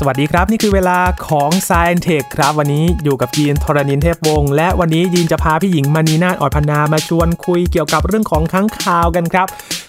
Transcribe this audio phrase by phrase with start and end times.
[0.00, 0.98] สวัสดีครับ นี่คือเวลา
[1.28, 9.46] ของ Science Tech ครับ วันนี้อยู่กับยีนทรณินเทพวงศ์และวันนี้ยีนจะพาพี่หญิงมณีนาอ่อนพนามาชวนคุยเกี่ยวกับเรื่องของค้างคาวกันครับ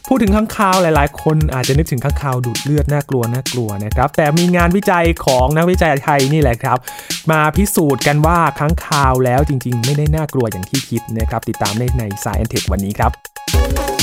[0.07, 6.77] พูดถึงค้างคาวหลาย ๆ คนอาจจะนึกถึงค้างคาวดูดเลือดน่ากลัวน่ากลัวนะครับ แต่มีงานวิจัยของนักวิจัยไทยนี่แหละครับ
[7.31, 13.96] มาพิสูจน์กันว่าค้างคาวแล้วจริง ๆ ไม่ได้น่ากลัวอย่างที่คิดนะครับติดตามได้ใน Science Tech วันนี้ครับ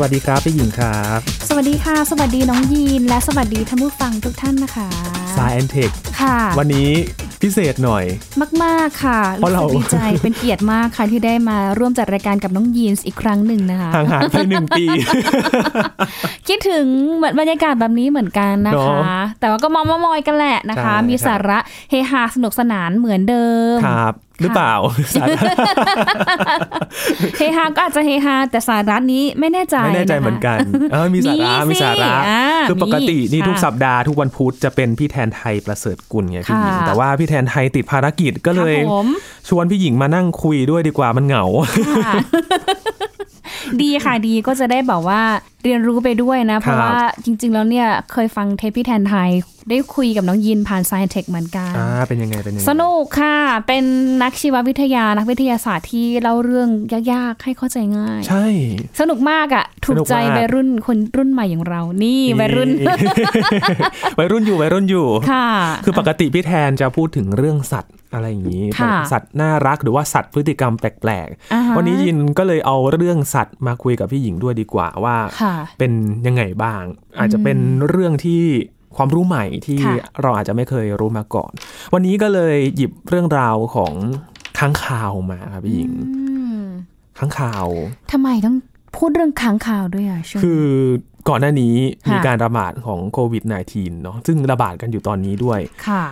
[0.00, 1.18] วัสดีครับพี่หญิงครับ
[1.48, 4.88] สวัสดีค่ะ สวัสดีน้องยีน และสวัสดีท่านผู้ฟังทุกท่านนะคะ
[5.36, 6.90] Science Tech ค่ะ วันนี้
[7.42, 8.04] พิเศษหน่อย
[8.62, 14.84] มาก ๆ ค่ะเพราะเราสึกดีใจเป็นเกียรติมากค่ะที่ได้มาร่วมจัดรายการกับน้องยีนอีกครั้งหนึ่งนะคะห่างหายไปหนึ่งปี
[16.48, 16.86] คิดถึง
[17.38, 21.58] บรรยากาศแบบนี้เหมือนกันนะเนคะอะแต่ว่าก็มอมมอยกันแหละนะคะใช่มีสาระ
[21.90, 24.74] เฮฮาสนุกสนานเหมือนเดิมครับ หรือเปล่า
[25.14, 25.42] สาระ
[27.38, 30.58] เฮฮาก็อาจจะเฮฮาแต่สาระนี้ไม่แน่ใจไม่แน่ใจเหมือนกัน
[30.92, 39.06] เออมีสาระมีมีสาระสิอ่าคือปกติมีนี่ทุกค่ะสัปดาห์ทุกวันพุธจะเป็นพี่แทนไทยประเสริฐกุลไงพี่หญิงค่ะแต่ว่าพี่แทนไทยติดภารกิจก็เลยครับผม
[39.48, 41.44] ชวนพี่หญิงมานั่งคุยด้วยดีกว่ามันเหงา
[42.06, 42.14] ค่ะ
[43.82, 45.20] ดีค่ะดีก็จะได้แบบว่า
[45.64, 49.30] เรียนรู้ไปด้วยนะ เพราะครับว่าจริง ๆ แล้วเนี่ยเคยฟังเทปพี่แทนไทย
[49.68, 53.36] ได้คุยกับน้องยินผ่าน Science Tech เหมือนกันอ่าเป็นยังไงเป็นยังไงสนุกค่ะ
[53.66, 53.84] เป็น
[54.22, 56.68] นักชีววิทยานักวิทยาศาสตร์ที่เล่าเรื่อง
[57.12, 58.46] ยากๆ ให้เข้าใจง่าย ใช่
[59.00, 62.70] สนุกมากอะ่ะ ถูกใจสนุกมากวัยรุ่นคนรุ่นใหม่อย่างเรา นี่วัยรุ่น
[64.18, 65.48] วัยรุ่นอยู่วัยรุ่นอยู่ค่ะ
[65.84, 75.92] คือปกติพี่แทนจะพูดถึงเรื่องสัตว์อะไรอย่างนี้ค่ะสัตว์น่ารักหรือว่าสัตว์พฤติกรรมแปลกอ่าฮะๆวันนี้ยินก็เลยเอาเรื่องสัตว์มาคุยกับพี่หญิงด้วยดีกว่าว่าค่ะเป็น
[76.26, 76.82] ยังไงบ้าง
[77.18, 77.58] อาจจะเป็น
[77.88, 78.42] เรื่องที่
[79.00, 81.52] ความรู้ใหม่ที่ค่ะเราอาจจะไม่เคยรู้มาก่อน
[81.94, 83.92] วันนี้ก็เลยหยิบเรื่องราวของ
[84.58, 86.24] ค้างคาวมาครับพี่หญิงอื
[86.60, 86.64] ม
[87.18, 87.66] ค้างคาว
[88.12, 88.56] ทำไมต้อง
[88.96, 90.64] พูดเรื่องค้างคาวด้วยอะช่วงคือ
[91.28, 91.74] ก่อนหน้านี้
[92.04, 93.42] ค่ะมีการระบาดของโควิด
[93.72, 96.04] -19 เนาะซึ่งระบาดกันอยู่ตอนนี้ด้วยค่ะ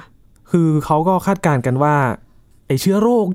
[0.51, 1.95] คือเขาก็คาดการณ์กันว่า
[2.67, 3.27] ไอเชื้อโรค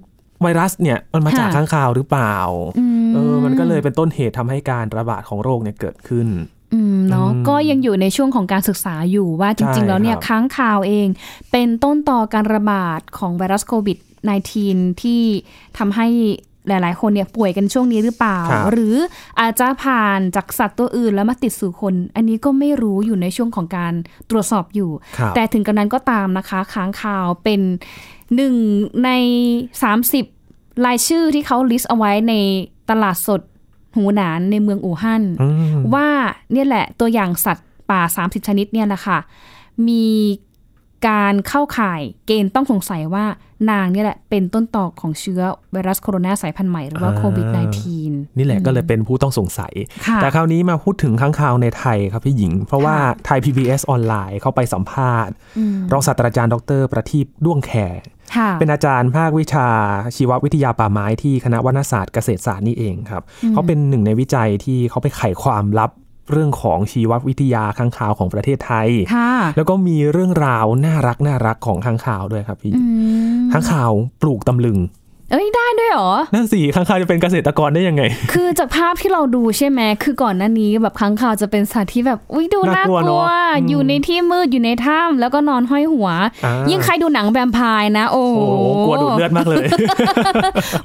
[0.41, 2.35] ไวรัสเนี่ยมันมาจากค่ะค้างคาวหรือเปล่า
[2.79, 6.27] อืมเออมันก็เลยเป็นต้นเหตุทำให้การระบาดของโรคเนี่ยเกิดขึ้น
[6.73, 11.07] อืมเนาะอืมก็ยังอยู่ในช่วงของการศึกษาอยู่ว่าจริงใช่ๆแล้วเนี่ยครับค้างคาวเอง
[11.51, 13.97] เป็นต้นต่อการระบาดของไวรัสโควิด
[14.49, 15.23] -19 ที่
[15.77, 16.07] ทำให้
[16.67, 18.95] หลายๆ คนเนี่ยป่วยกันช่วงนี้หรือเปล่าครับหรือ
[19.39, 23.93] อาจจะผ่านจากสัตว์ตัวอื่นแล้วมาติดสู่คน อันนี้ก็ไม่รู้อยู่ในช่วงของการ
[24.29, 27.61] ตรวจสอบอยู่ครับแต่ถึงกระนั้นก็ตามนะคะค้างคาวเป็น
[28.35, 28.55] หนึ่ง
[29.05, 29.09] ใน
[30.17, 32.33] 30 รายชื่อที่เขาลิสต์เอาไว้ใน
[32.89, 33.41] ตลาดสด
[33.95, 35.47] หูหนานในเมืองอู่ฮั่นอื
[35.79, 36.07] มว่า
[36.51, 39.17] เนี่ยแหละตัวอย่างสัตว์ป่า 30 ชนิดเนี่ยแหละค่ะ
[39.87, 40.05] มี
[41.07, 43.25] การเข้าข่ายเกณฑ์ต้องสงสัยว่า
[43.71, 45.41] นางเนี่ยแหละเป็นต้นต่อของเชื้อ
[45.71, 47.47] ไวรัสโคโรนาสายพันธุ์ใหม่หรือว่าอ่าโควิด
[47.93, 49.73] -19 นี่แหละก็เลยเป็นผู้ต้องสงสัย
[50.07, 57.71] ค่ะแต่คราวนี้มาพูดถึงค้างคาวในไทยครับพี่หญิง เพราะว่าค่ะไทย PBS ออนไลน์เข้าไปสัมภาษณ์อืมรองศาสตราจารย์ดร ประทีปด้วงแข
[58.35, 59.67] ค่ะเป็นอาจารย์ภาควิชา
[60.15, 65.91] ชีววิทยาป่าไม้ที่คณะวรรณศาสตร์เกษตรศาสตร์นี่เองครับเขาเป็นหนึ่งในวิจัยที่เขาไปไขความลับ
[66.31, 72.83] เรื่องของชีววิทยาค้างคาวของประเทศไทยค่ะแล้วก็มีเรื่องราวน่ารักน่ารักของค้างคาวด้วยครับพี่อื
[73.39, 73.91] มค้างคาว
[74.21, 74.77] ปลูกตำลึง
[75.33, 86.09] เอ้ยได้ด้วยเหรอ นั่นสิค้างคาวจะเป็นเกษตรกรได้ยังไง คือจากภาพที่เราดูใช่ไหมคือก่อนหน้านี้แบบค้างคาวจะเป็นสัตว์ที่แบบอุ้ยดูน่ากลัวน่ากลัวเนอะอืมอยู่ในที่มืดอยู่ในถ้ำแล้วก็นอนห้อยหัว
[86.45, 89.65] อ่ายิ่งใครดูหนังแวมไพร์นะ โอ้โอ้โหโหกลัวดูดเลือดมากเลย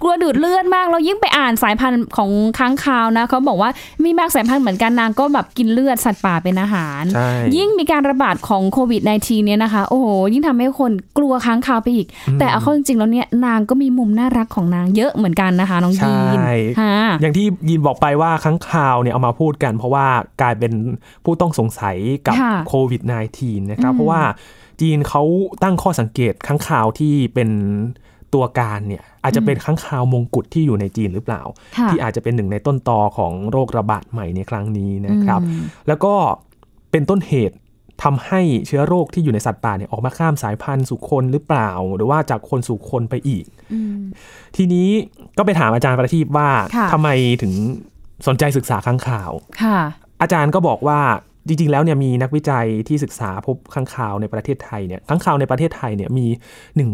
[0.03, 3.71] กลัวดูดเลือดมากแล้วยิ่งไปอ่านสายพันธุ์ของค้างคาวนะเขาบอกว่า
[4.05, 12.07] มีบางสายพันธุ์เหมือนกันนางก็แบบกินเลือดสัตว์ป่าเป็นอาหารใช่ยิ่งมีการระบาดของโควิด -19 เนี่ยนะคะโอ้โหยิ่งทำให้คนกลัวค้างคาวไปอีก
[12.39, 20.07] แต่เอาเข้าจริงๆแล้วเนี่ยนางก็มีมุมน่ารักของนางเยอะเหมือนกันนะคะ น้องยีนใช่ฮะอย่างที่ยินบอกไปว่าค้างคาวเนี่ยเอามาพูดกัน เพราะว่า
[20.41, 20.73] กลายเป็น
[21.25, 23.03] ผู้ต้องสงสัยกับค่ะโควิด
[23.37, 24.23] -19 นะครับอืมเพราะว่า
[24.81, 25.23] จีนเขา
[25.63, 27.49] ตั้งข้อสังเกตค้างคาวที่เป็น
[28.35, 31.43] ตัวการเนี่ยอาจจะเป็นค้างคาวมงกุฎที่อยู่ในจีนหรือเปล่า
[31.77, 36.15] ค่ะที่อาจจะเป็นหนึ่งในต้นตอของโรคระบาดใหม่ในครั้งนี้นะครับอืมแล้วก็
[36.91, 37.57] เป็นต้นเหตุ
[38.05, 44.01] ทำให้เชื้อโรคที่อยู่ในสัตว์ป่าเนี่ยออกมาข้ามสายพันธุ์สู่คนหรือเปล่า หรือว่าจากคนสู่คนไปอีกอืม
[44.57, 44.89] ทีนี้
[45.39, 47.09] ก็ไปถามอาจารย์ประทีปว่าค่ะทำไม
[47.43, 47.53] ถึง
[48.27, 49.31] สนใจศึกษาค้างคาว
[49.63, 49.79] ค่ะ
[50.23, 51.01] อาจารย์ก็บอกว่า
[51.47, 56.27] จริงๆ แล้วเนี่ยมีนักวิจัยที่ศึกษาพบค้างคาวในประเทศไทยเนี่ยค้างคาวในประเทศไทยเนี่ยมี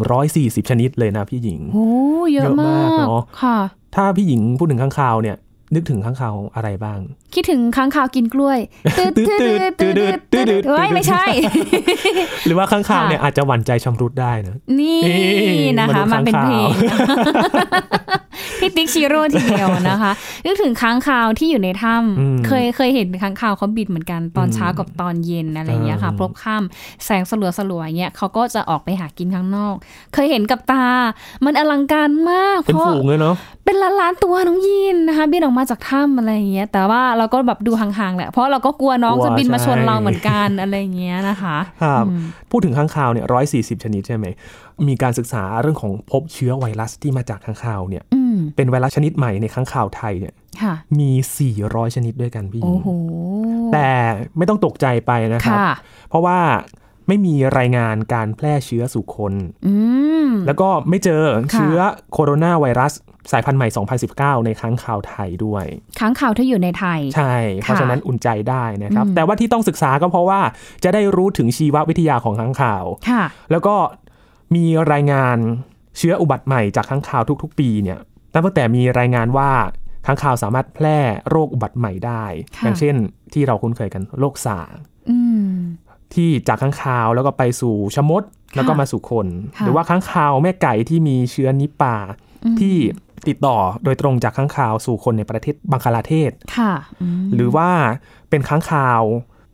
[0.01, 1.87] 140 ชนิดเลยนะพี่หญิงโอ้
[2.33, 3.59] เยอะเยอะมามากกเนอะค่ะ
[3.95, 5.37] ถ้าพี่หญิงพูดถึงค้างคาวเนี่ย
[5.75, 6.99] นึกถึงค้างคาวอะไรบ้าง
[7.35, 8.59] คิดถึงค้างคาวกินกล้วย
[8.99, 9.95] ตืดตืดตืดตืด
[10.33, 11.25] ตืดตืดเฮ้ยไม่ใช่
[12.47, 15.01] หรือว่าข้างคาวค่ะเนี่ยอาจจะหวั่นใจชำรุดได้นะนี่
[15.57, 18.25] นี่นะคะมนุษย์มาเป็นเพลงค้าง
[18.61, 20.13] พี่ติ๊กชิโร่ทีเดียวนะคะ
[20.45, 29.75] นึกถึงค้างคาวที่อยู่ในถ้อืมำเคยเคยเห็นค้างคาวเขาบินเหมือนกันตอนอืมเช้ากับตอนเย็นอะไรอย่างเงี้ยค่ะอ่าพลบค่ำแสงสลัวสลัวๆอย่างเงี้ยเขาก็จะออกไปหากินข้างนอก
[30.15, 30.87] เคยเห็นกับตา
[31.45, 33.35] มันอลังการมากเป็นเพราะฝูงเลยเนาะ
[33.65, 44.27] เป็นล้านล้านๆตัวน้องยินนะคะบินออกมาจากถ้ำอะไรอย่างเงี้ย แต่ว่าเราก็แบบดูห่างๆแหละเพราะเราก็กลัวน้องกลัวจะบินมาชนใช่เราเหมือนกันอะไรอย่างเงี้ยนะคะครับอืมพูดถึงข้างคาวเนี่ยร้อยสี่สิบชนิดใช่ไหม
[44.89, 51.11] มีการศึกษาเรื่องของพบเชื้อไวรัสที่มาจากข้างคาวเนี่ยอืมเป็นไวรัสชนิดใหม่ในข้างคาวไทยเนี่ยค่ะมี
[51.53, 52.89] 400 ชนิดด้วยกันพี่หญิโอ้งโห
[53.73, 53.89] แต่
[54.37, 55.71] ไม่ต้องตกใจไปนะครับค่ะ
[56.09, 56.39] เพราะว่า
[57.09, 59.33] ไม่มีรายงานการแพร่เชื้อสู่คน
[59.67, 59.75] อื
[60.27, 61.79] มแล้วก็ไม่เจอค่ะเชื้อ
[62.13, 62.93] โคโรนาไวรัส
[63.33, 63.69] สายพันธุ์ใหม่
[64.41, 65.65] 2019 ในค้างคาวไทยด้วย
[66.01, 70.41] ค้างข่าวที่อยู่ในไทย ใช่ เพราะฉะนั้นอุ่นใจได้นะครับอืมแต่ว่าที่ต้องศึกษาก็เพราะว่า
[70.85, 73.75] จะได้รู้ถึงชีววิทยาของค้างคาวค่ะแล้วก็
[74.55, 75.39] มีรายงาน
[75.99, 77.99] เชื้ออุบัติใหม่จากค้างคาวทุก ๆ ปีเนี่ย
[78.33, 79.51] นับตั้งแต่มีรายงานว่า
[80.07, 80.99] ค้างคาวสามารถแพร่
[81.31, 82.25] โรคอุบัติใหม่ได้
[82.57, 82.95] ค่ะอย่างเช่น
[83.33, 84.79] ที่เราคุ้นเคยกันโรคซาร์
[85.11, 85.19] อื
[85.49, 85.51] ม
[86.15, 88.23] ที่จากค้างคาวแล้วก็ไปสู่ชะมด
[88.57, 91.97] แล้วก็มาสู่คนค่ะหรือว่าค้างคาวแม่ไก่ที่มีเชื้อนิปา
[92.45, 92.77] อืมที่
[93.29, 96.73] ติดต่อโดยตรงจากค้างคาวสู่คนในประเทศบังคลาเทศค่ะ
[97.03, 97.69] อืมหรือว่า
[98.31, 99.03] เป็นค้างคาว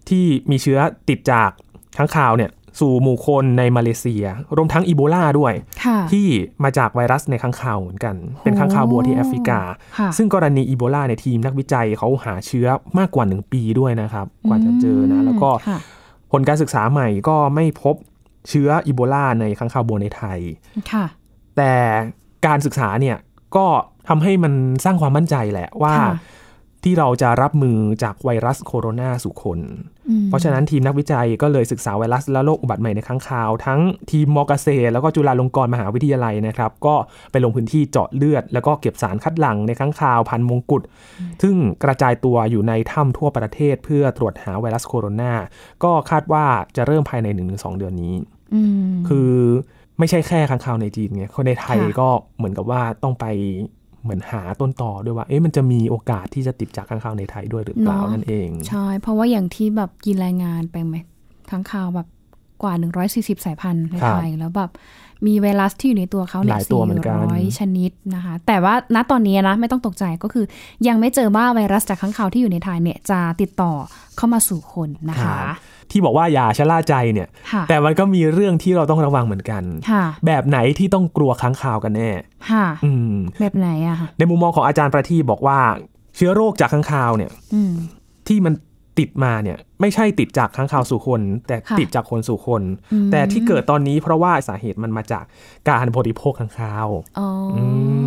[0.09, 0.79] ที่มีเชื้อ
[1.09, 1.51] ติดจาก
[1.97, 2.51] ค้างคาวเนี่ย
[2.81, 4.25] สู่หมู่คนในมาเลเซีย
[4.57, 5.53] รวมทั้งอีโบลาด้วย
[5.85, 6.27] ค่ะที่
[6.65, 9.61] มาจากไวรัสในค้างคาวเหมือนกัน เป็นค้างคาวบัวที่แอฟริกา
[9.99, 12.67] ค่ะซึ่งกรณีอีโบลาในยทีมนักวิจัยเขาหาเชื้อ
[12.99, 15.79] มากกว่า 1 ปีด้วยนะครับ กว่าจะเจอนะ แล้วก็ค่ะ
[16.33, 17.95] ผลการศึกษาใหม่ก็ไม่พบ
[18.49, 20.39] เชื้ออีโบลาในค้างคาวบัวในไทย
[20.93, 21.05] ค่ะ
[21.57, 21.73] แต่
[22.47, 23.17] การศึกษาเนี่ย
[23.57, 23.67] ก็
[24.09, 24.53] ทำให้มัน
[24.85, 26.15] สร้างความมั่นใจแหละว่าค่ะ
[26.85, 29.59] ที่เราจะรับมือจากไวรัสโคโรนาสู่คน
[30.09, 33.81] อืมเพราะฉะนั้นทีมนักวิจัยก็เลยศึกษาไวรัสและโรคอุบัติใหม่ในค้างคาว ทั้ง
[34.11, 36.95] ทีมมอเกษตรแล้วก็จุฬาลงกรณ์มหาวิทยาลัยนะครับ ก็
[37.31, 40.83] ไปลงพื้นที่เจาะเลือด แล้วก็เก็บสารคัดหลั่งในค้างคาวพันธุ์มงกุฎ
[41.43, 45.33] ซึ่งกระจายตัวอยู่ในถ้ำทั่วประเทศเพื่อตรวจหาไวรัสโคโรนา
[45.85, 46.45] ก็คาดว่า
[46.77, 48.15] จะเริ่มภายใน 1-2 เดือนนี้
[48.55, 49.33] อืมคือ
[50.01, 53.27] ไม่ใช่แค่ค้างคาวในจีนไงคนในไทยค่ะก็เหมือนกับว่าต้องไป
[54.03, 60.95] เหมือนหาต้นต่อด้วยว่า เอ๊ะมันจะมีโอกาสที่จะติดจากค้างคาวในไทยด้วยหรือเปล่านั่นเอง ใช่ เพราะว่าอย่างที่แบบกินรายงานไปไหม
[61.51, 62.09] ค้างคาวแบบ
[62.63, 62.75] กว่า
[63.11, 64.71] 140 สายพันธุ์ในครับไทยแล้วแบบ
[65.27, 70.45] มีไวรัสที่อยู่ในตัวเขาเนี่หลายตัวเหมือนกัน400ชนิดนะคะ แต่ว่าณตอนนี้นะไม่ต้องตกใจก็คือ
[70.89, 73.73] ยังไม่เจอว่าไวรัสจากค้างคาวที่อยู่ในไทยเนี่ยจะติดต่อ
[74.17, 75.37] เข้ามาสู่คนนะคะ
[75.91, 82.11] ที่บอกว่าอย่าชะล่าใจเนี่ยค่ะแต่มันก็มีเรื่องที่เราต้องระวังเหมือนกันค่ะแบบไหนที่ต้องกลัวค้างคาวกันแน่
[82.51, 85.59] ค่ะอืมแบบไหนอะค่ะในมุมมองของอาจารย์ประทีปบอกว่า
[86.17, 87.73] เชื้อโรคจากค้างคาวเนี่ยอืม
[88.29, 88.55] ที่มัน
[88.99, 95.25] ติดมาเนี่ยไม่ใช่ติดจากค้างคาวสู่คน แต่ค่ะติดจากคนสู่คนอืมแต่ที่เกิดตอนนี้เพราะว่าสาเหตุมันมาจาก
[95.71, 96.89] การบริโภคค้างคาว
[97.19, 97.59] อ๋ออ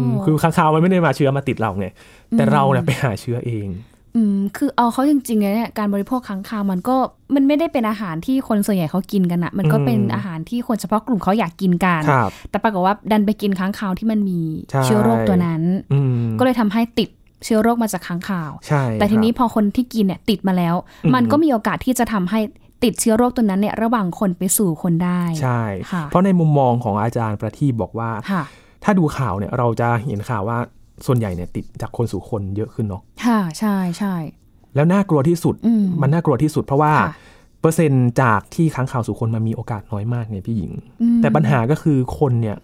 [0.07, 1.87] มคือค้างคาวมันไม่ได้มาเชื้อมาติดเราไง
[2.37, 3.69] แต่เราเนี่ยไปหาเชื้อเอง
[4.15, 6.95] อืมคือเอาเขาจริงๆเนี่ยการบริโภคค้างคาวมันก็
[7.35, 14.39] มันไม่ได้เป็นอาหารที่คนส่วนใหญ่เขากินกันอะมันก็เป็นอืมอาหารที่คนเฉพาะกลุ่มเขาอยากกินกันครับแต่ปรากฏว่าดันไปกินค้างคาวที่มันมี
[14.71, 15.61] ใช่เชื้อโรคตัวนั้น
[15.93, 17.09] อืมก็เลยทำให้ติด
[17.45, 20.75] เชื้อโรคมาจากค้างคาวใช่แต่ทีนี้ครับพอคนที่กินเนี่ยติดมาแล้ว
[21.05, 22.39] อืมมันก็มีโอกาสที่จะทำให้
[22.83, 25.61] ติดเชื้อโรคตัวนั้นเนี่ยระหว่างคนไปสู่คนได้ ใช่
[25.91, 28.43] ค่ะเพราะในมุมมองของอาจารย์ประทีปบอกว่าค่ะ
[28.83, 30.57] ถ้าดูข่าวเนี่ยเราจะเห็นข่าวว่า
[31.05, 34.15] ส่วนใหญ่เนี่ยติดจากคนสู่คนเยอะขึ้นเนาะค่ะใช่ใช่
[34.75, 37.13] แล้วน่ากลัวที่สุดอืมมันน่ากลัวที่สุดเพราะว่าค่ะ
[37.61, 40.71] เปอร์เซ็นต์จากที่ค้างข่าวสู่คนมันมีโอกาสน้อยมากเนี่ยพี่หญิง
[41.01, 42.57] อืมแต่ปัญหาก็คือคนเนี่ย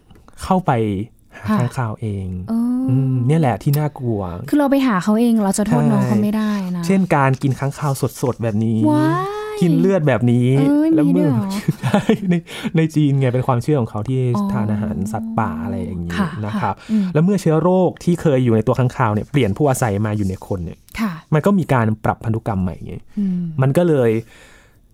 [0.43, 0.71] เข้าไป
[1.38, 11.50] หาค่ะค้างข่าวเองเอออมเนี่ยแหละที่น่ากลัว คือเราไปหาเขาเองเราจะโทษใช่น้องเขาไม่ได้นะ เช่นการกินค้างข่าวสดๆแบบนี้ว้ายกินเลือดแบบนี้เอ้ยแล้วมีด้วยเมื่อเหรอ
[11.81, 12.36] ใช่ใน
[12.77, 24.12] ในจีนไงเป็นความเชื่อของเขาที่อ๋อทานอาหารสัตว์ป่าอะไรอย่างนี้ค่ะนะครับอืมแล้วเมื่อเชื้อโรคที่เคยอยู่ในตัวค้างคาวเนี่ยเปลี่ยนผู้อาศัยมาอยู่ในคนเนี่ยค่ะมันก็มีการปรับพันธุกรรมใหม่ไงอืมมันก็เลย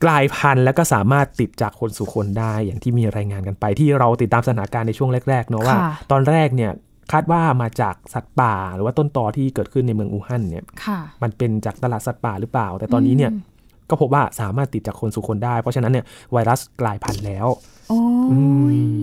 [0.06, 6.72] กลายพันธุ์แล้วก็สามารถติดจากคนสู่คนได้ อย่างที่มีรายงานกันไปที่เราติดตามสถานการณ์ในช่วงแรกๆเนาะว่าค่ะตอนแรกเนี่ย
[7.12, 13.55] คาดว่ามาจากสัตว์ป่า หรือว่าต้นตอที่เกิดขึ้นในเมืองอู่ฮั่นเนี่ยค่ะมันเป็นจากตลาดสัตว์ป่าหรือเปล่า แต่ตอนนี้เนี่ยอืม
[13.89, 17.48] ก็พบว่าสามารถติดจากคนสู่คนได้ เพราะฉะนั้นเนี่ยไวรัสกลายพันธุ์แล้ว
[17.89, 18.39] โอ้ยอื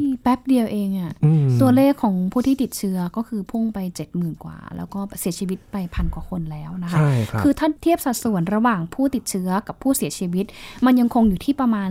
[0.03, 10.45] มแป๊บเดียวเองอะอืมตัวเลขของผู้ที่ติดเชื้อก็คือพุ่งไปเจ็ดหมื่นกว่า แล้วก็เสียชีวิตไปพันกว่าคนแล้วนะคะใช่ครับคือถ้าเทียบสัดส่วนระหว่างผู้ติดเชื้อกับผู้เสียชีวิต
[10.87, 11.91] มันยังคงอยู่ที่ประมาณ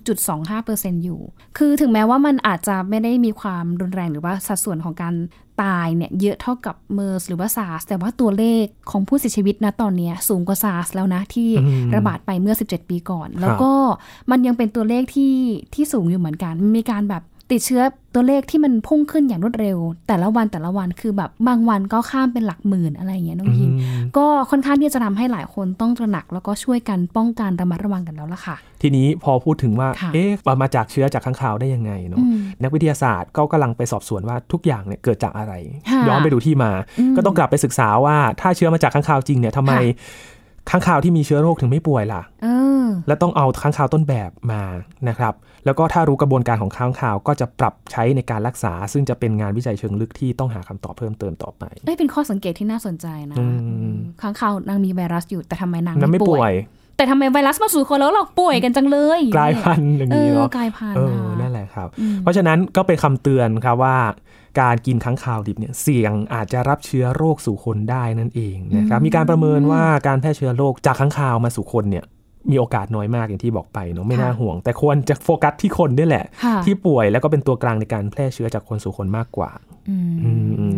[0.00, 1.20] 2.25%อยู่
[1.58, 5.14] คือถึงแม้ว่ามันอาจจะไม่ได้มีความรุนแรงหรือว่าสัดส่วนของการ
[5.62, 13.72] ตายเนี่ยเยอะเท่ากับเมอร์สหรือว่าซาร์สแต่ว่าตัวเลขของผู้เสียชีวิตนะตอนเนี้ยสูงกว่าซาร์สแล้วนะที่อืมระบาดไปเมื่อ 17 ปีก่อน แล้วก็
[14.30, 15.34] มันยังเป็นตัวเลขที่
[15.74, 17.82] ที่สูงอยู่เหมือนกันมีการแบบ ติดเชื้อ
[18.14, 30.30] ตัวเลขที่มันพุ่งขึ้นอย่างรวดเร็ว แต่ละวันแต่ละวันคือแบบบางวันก็ข้ามเป็นหลักหมื่นอะไรอย่างเงี้ยน้องยินอืมก็ค่อนข้างที่จะทำให้หลายคนต้องตระหนัก แล้วก็ช่วยกันป้องกันระมัดระวังกันแล้วล่ะค่ะ ทีนี้พอพูดถึงว่าค่ะเอ๊ะ
[30.62, 35.52] มาจากเชื้อจากข้างคาวได้ยังไงเนาะอืมนักวิทยาศาสตร์ก็กำลังไปสอบสวนว่าทุกอย่างเนี่ยเกิดจากอะไร
[35.90, 39.72] ค่ะย้อนไปดูที่มาอืมก็ต้องกลับไปศึกษาว่าถ้าเชื้อมาจากข้างคาวจริงเนี่ยทำไม
[40.70, 42.48] ค่ะข้างคาวที่มีเชื้อโรคถึงไม่ป่วยล่ะเอ
[42.82, 44.62] อและต้องเอาข้างคาวต้นแบบมา
[45.08, 53.44] นะครับ แล้วก็ถ้ารู้กระบวนการของข้างคาวก็จะปรับใช้ในการรักษา ซึ่งจะเป็นงานวิจัยเชิงลึกที่ต้องหาคำตอบเพิ่มเติมต่อไปได้เป็นข้อสังเกตที่น่าสนใจนะอื
[53.92, 56.52] มค้างคาวนางมีไวรัสอยู่แต่ทำไมนางนั้นไม่ป่วย
[56.96, 63.96] แต่ทำไมไวรัสมาสู่คนแล้วเราป่วยกันจังเลย กลายพันธุ์อย่างเอนี้อเนาะกลายพันเอธุ์อนะนั่นแหละครับอืมเพราะฉะนั้นก็เป็นคำเตือนครับว่า
[64.60, 72.04] การกินค้างคาวดิบเนี่ยเสี่ยงอาจจะรับเชื้อโรคสู่คนได้นั่นเองนะครับมีการประเมินว่าการแพร่เชื้อโรคจากค้างคาวมาสู่คนเนี่ย
[72.50, 79.50] มีโอกาสน้อยมากอย่างที่บอกไปเนาะไม่น่าห่วง แต่ควรจะโฟกัสที่คนนี่แหละค่ะที่ป่วยแล้วก็เป็นตัวกลางในการแพร่เชื้อจากคนสู่คนมากกว่า
[79.88, 80.76] อืมอืมอืม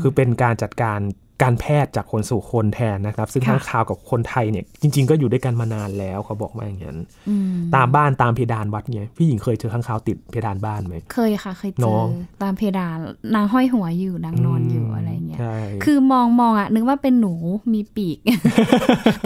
[0.00, 0.98] คือเป็นการจัดการ
[1.42, 12.06] การแพทย์จากคนสู่คนแทนนะครับ ซึ่งค่ะค้างคาวกับคนไทยเนี่ยจริง ๆ ก็อยู่ด้วยกันมานานแล้วเขาบอกว่าอย่างนั้นอืมตามบ้านตามเพดานวัดเนี่ยพี่หญิงเคยเจอค้างคาวติดเพดานบ้านไหมเคยค่ะ เคยเจน้ออง
[12.42, 12.96] ตามเพดาน
[13.34, 17.34] นางห้อยหัวอยู่นางนอนอยู่อะไรเงี้ยใช่คือมองมองอะนึกว่าเป็นหนู
[17.74, 18.18] มีปีก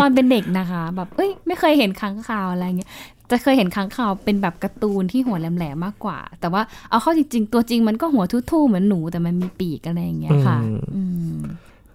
[0.00, 2.90] ตอนเป็นเด็กนะคะ แบบเอ้ยไม่เคยเห็นค้างคาวอะไรเงี้ย
[3.31, 10.59] จะเคยเห็นค้างคาวเป็นแบบการ์ตูนที่หัวแหลมๆมากกว่า แต่ว่าเอาเข้าจริง ๆ ตัวจริงมันก็หัวทู่ๆเหมือนหนูแต่มันมีปีกอะไรอย่างเงี้ยค่ะ
[10.95, 11.02] อื
[11.33, 11.37] ม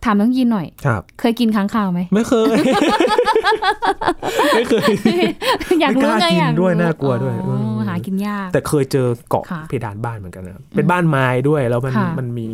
[0.05, 2.57] ถามน้องยินหน่อย ครับ เคยกินค้างคาวไหม ไม่เคย
[4.55, 12.49] ไม่เคย อยากรู้ไม่กไงล้ากินอยากรู้ด้วยน่ากลัวด้วยอ๋อมหากินยาก แต่เคยเจอเกาะค่ะเพดานบ้านเหมือนกันนะเป็นบ้านไม้ด้วยแล้วมันค่ะมันมี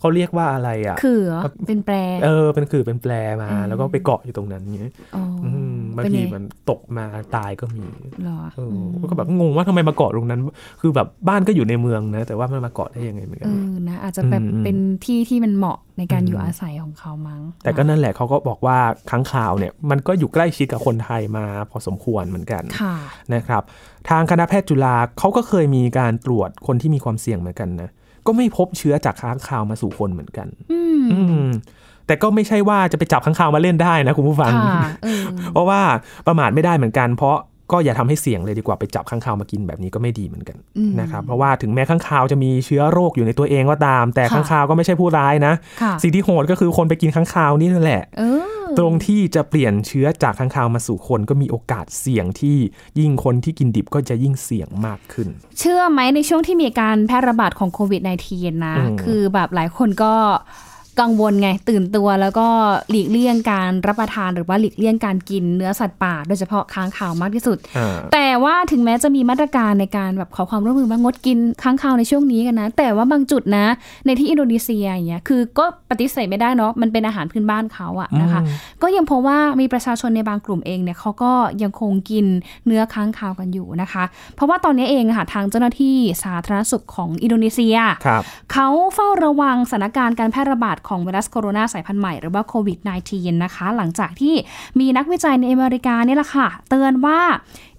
[0.00, 3.12] เขาเรียกว่าอะไรอะ คือเหรอเป็นแปร เออ เป็นคือเป็นแปล
[3.42, 5.53] มาอืมแล้วก็ไปเกาะอยู่ตรงนั้นเงี้ยอ๋ออม
[5.96, 7.04] บางเป็นทีไงมันตกมา
[7.36, 7.84] ตายก็มี
[8.22, 8.70] เหรอเออ
[9.02, 10.40] อก็แบบงงว่าทำไมมาเกาะตรงนั้น
[10.80, 18.78] คือแบบบ้านก็อยู่ในเมืองนะ แต่ว่ามันมาเกาะได้ยังไงเหมือนกัเอนอนะอาจจะแบบอืมเป็นที่ที่มันเหมาะในการอืมอยู่อาศัยของเขามั้ง แต่ก็นั่นแหละเขาก็บอกว่า
[19.10, 22.96] ค้างคาวเนี่ยมันก็อยู่ใกล้ชิดกับคนไทยมาพอสมควรเหมือนกันค่ะ
[23.34, 23.62] นะครับ
[24.08, 27.90] ทางคณะแพทย์จุฬาเขาก็เคยมีการตรวจคนที่มีความเสี่ยงเหมือนกันนะ
[28.26, 31.50] ก็ไม่พบเชื้อจากค้างคาวมาสู่คนเหมือนกัน อืมอืม
[32.06, 35.80] แต่ก็ไม่ใช่ว่าจะไปจับค้างคาวมาเล่นได้นะคุณผู้ฟังค่ะเออเพราะว่า
[36.26, 37.36] ประมาทไม่ได้เหมือนกัน เพราะ
[37.72, 48.44] ก็อย่าทำให้เสี่ยงเลยดีกว่าไปจับข้างคาวมากินแบบนี้ก็ไม่ดีเหมือนกันอืมนะครับเพราะว่าถึงแม้ข้างคาวจะมีเชื้อโรคอยู่ในตัวเองก็ตาม แต่ค่ะข้างคาวก็ไม่ใช่ผู้ร้ายนะค่ะสิ่งที่โหดก็คือคนไปกินข้างคาวนี่นั่นแหละเออ
[48.78, 52.56] ตรงที่จะเปลี่ยนเชื้อจากข้างคาวมาสู่คนก็มีโอกาสเสี่ยงที่
[52.98, 60.14] ยิ่งคนที่กินดิบก็จะยิ่งเสี่ยงมากขึ้น เชื่อไหมในช่วงที่มีการแพร่ระบาดของโควิด -19 นะอืมคือแบบหลายคนก็
[61.00, 62.46] กังวลไงตื่นตัวแล้วก็
[62.90, 73.66] หลีกเลี่ยงการรับประทานหรือว่าหลีกเลี่ยงการกินเนื้อสัตว์ป่า โดยเฉพาะค้างคาวมากที่สุดอ่าแต่ว่าถึงแม้จะมีมาตรการในการแบบขอความร่วมมือว่างดกินค้างคาวในช่วงนี้กันนะ แต่ว่าบางจุดนะ
[74.06, 81.32] ในที่อินโดนีเซียอย่างเงี้ยคือก็ปฏิเสธไม่ได้เนาะมันเป็นอาหารพื้นบ้านเขาอะนะคะอืมก็ยังพบว่ามีประชาชนในบางกลุ่มเองเนี่ยเขาก็
[81.62, 82.26] ยังคงกิน
[82.66, 88.22] เนื้อค้างคาวกันอยู่นะคะ เพราะว่าตอนนี้เองอะค่ะทางเจ้าหน้าที่สาธารณสุขของอินโดนีเซียครับ
[88.52, 92.78] เขาเฝ้าระวังสถานการณ์การแพร่ระบาดของไวรัสโคโรนาสายพันธุ์ใหม่หรือว่าโควิด
[93.10, 94.34] -19 นะคะ หลังจากที่
[94.80, 97.20] มีนักวิจัยในอเมริกาเนี่ยแหละค่ะ เตือนว่า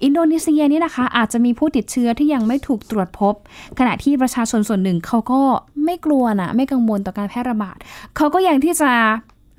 [0.04, 3.34] อินโดนีเซียนี่นะคะ อาจจะมีผู้ติดเชื้อที่ยังไม่ถูกตรวจพบ
[3.80, 5.42] ขณะที่ประชาชนส่วนหนึ่งเขาก็
[5.86, 7.78] ไม่กลัวนะไม่กังวลต่อการแพร่ระบาด
[8.16, 8.92] เขาก็ยังที่จะ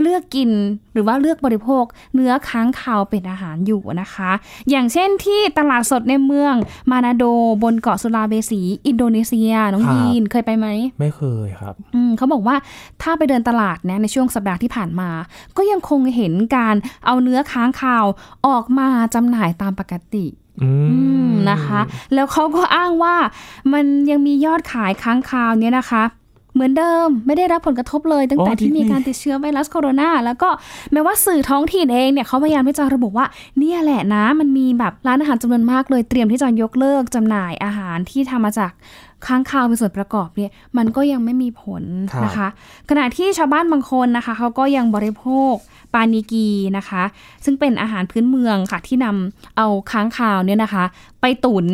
[0.01, 0.51] เลือกกิน
[0.93, 1.85] หรือว่าเลือกบริโภค
[2.15, 4.31] เนื้อค้างคาวเป็นอาหารอยู่นะคะ
[4.71, 6.55] อย่างเช่นที่ตลาดสดในเมือง
[6.91, 7.25] มานาโด
[7.63, 10.67] บนเกาะสุลาเบสี อินโดนีเซีย น้องครับยีนเคยไปไหม
[11.01, 12.57] ไม่เคยครับอืมเขาบอกว่า
[13.03, 15.11] ถ้าไปเดินตลาดนะในช่วงสัปดาห์ที่ผ่านมา
[15.57, 16.77] ก็ยังคงเห็นการ
[17.07, 18.05] เอาเนื้อค้างคาว
[18.47, 20.27] ออกมาจำหน่ายตามปกติ
[20.63, 20.99] อือื
[21.29, 21.81] มมนะคะ
[22.15, 23.17] แล้วเขาก็อ้างว่า
[23.73, 26.03] มันยังมียอดขายค้างคาวเนี่ยนะคะ
[26.57, 30.49] เหมือนเดิมไม่ได้รับผลกระทบเลย ตั้งแต่ที่มีการติดเชื้อไวรัสโคโรนาแล้วก็
[30.93, 33.27] แม้ว่าสื่อท้องถิ่นเองเนี่ยเขาพยายามที่จะระบุว่า
[33.59, 38.73] เนี่ยแหละนะมันมีแบบร้านอาหารจำนวนมากเลยเตรียมที่จะยกเลิกจำหน่ายอาหารที่ทำมาจาก
[39.27, 41.83] ค้างคาวเป็นส่วนประกอบเนี่ยมันก็ยังไม่มีผล
[42.25, 42.49] นะคะ
[42.91, 45.55] ขณะที่ชาวบ้านบางคนนะคะเขาก็ยังบริโภค
[45.93, 47.03] ปานิกีนะคะ
[47.45, 50.85] ซึ่งเป็นอาหารพื้นเมืองค่ะ ที่นำเอาค้างคาวเนี่ยนะคะ
[51.21, 51.67] ไปตุ๋น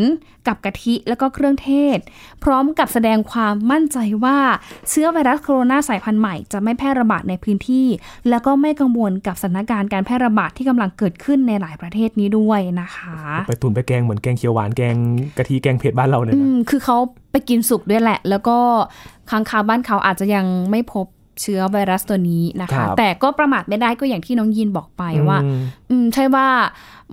[0.49, 1.99] กับกะทิแล้วก็เครื่องเทศ
[2.45, 4.39] พร้อมกับแสดงความมั่นใจว่า
[4.89, 7.87] เชื้อไวรัสโคโรนาสายพันธุ์ใหม่จะไม่แพร่ระบาดในพื้นที่
[8.31, 14.97] แล้วก็ไม่กังวลกับสถานการณ์การแพร่ระบาดที่กำลังเกิดขึ้นในหลายประเทศนี้ด้วยนะคะ ไปตุนไปแกงเหมือนแกงเขียวหวานแกง
[15.39, 16.97] กะทิแกงเผ็ดบ้านเราเนี่ยอืนะมคือเขา
[17.33, 18.59] ไปกินสุกด้วยแหละ แล้วก็
[19.31, 21.07] ค้างคาวบ้านเขาอาจจะยังไม่พบ
[21.41, 26.47] เชื้อไวรัสตัวนี้นะครัคะบแต่ก็ประมาทไม่ได้ก็อย่างที่น้องยินบอกไปว่าอืมอืมใช่ว่า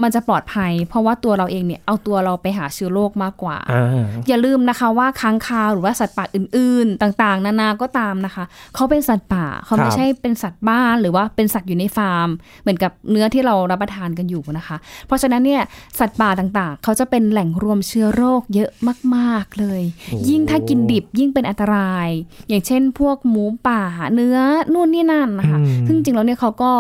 [0.04, 8.44] มันจะปลอดภัย เพราะว่าตัวเราเองเนี่ยเอาตัวเราไปหาเชื้อโรคมากกว่าอ่าอย่าลืมนะคะว่าค้างคาวหรือว่าสัตว์ป่าอื่น ๆ ต่างๆ นานาก็ตามนะคะ
[8.76, 12.30] เขาเป็นสัตว์ป่าเขาคไม่รับใช่เป็นสัตว์บ้านหรือว่าเป็นสัตว์อยู่ในฟาร์ม
[12.62, 15.62] เหมือนกับเนื้อที่เรารับประทานกันอยู่นะคะ เพราะฉะนั้นเนี่ย
[16.00, 18.70] สัตว์ป่าต่างๆเขาจะเป็นแหล่งรวมเชื้อโรคเยอะ
[19.16, 19.82] มาก ๆเลย
[20.30, 22.10] ยิ่งถ้ากินดิบยิ่งเป็นอันตราย
[22.50, 23.82] อย่างเช่น พวกหมูป่า
[24.16, 24.38] เนื้อ
[24.74, 26.72] นู่นนี่นั่นนะคะอืมซึ่งจริงๆแล้วเนี่ยเขาก็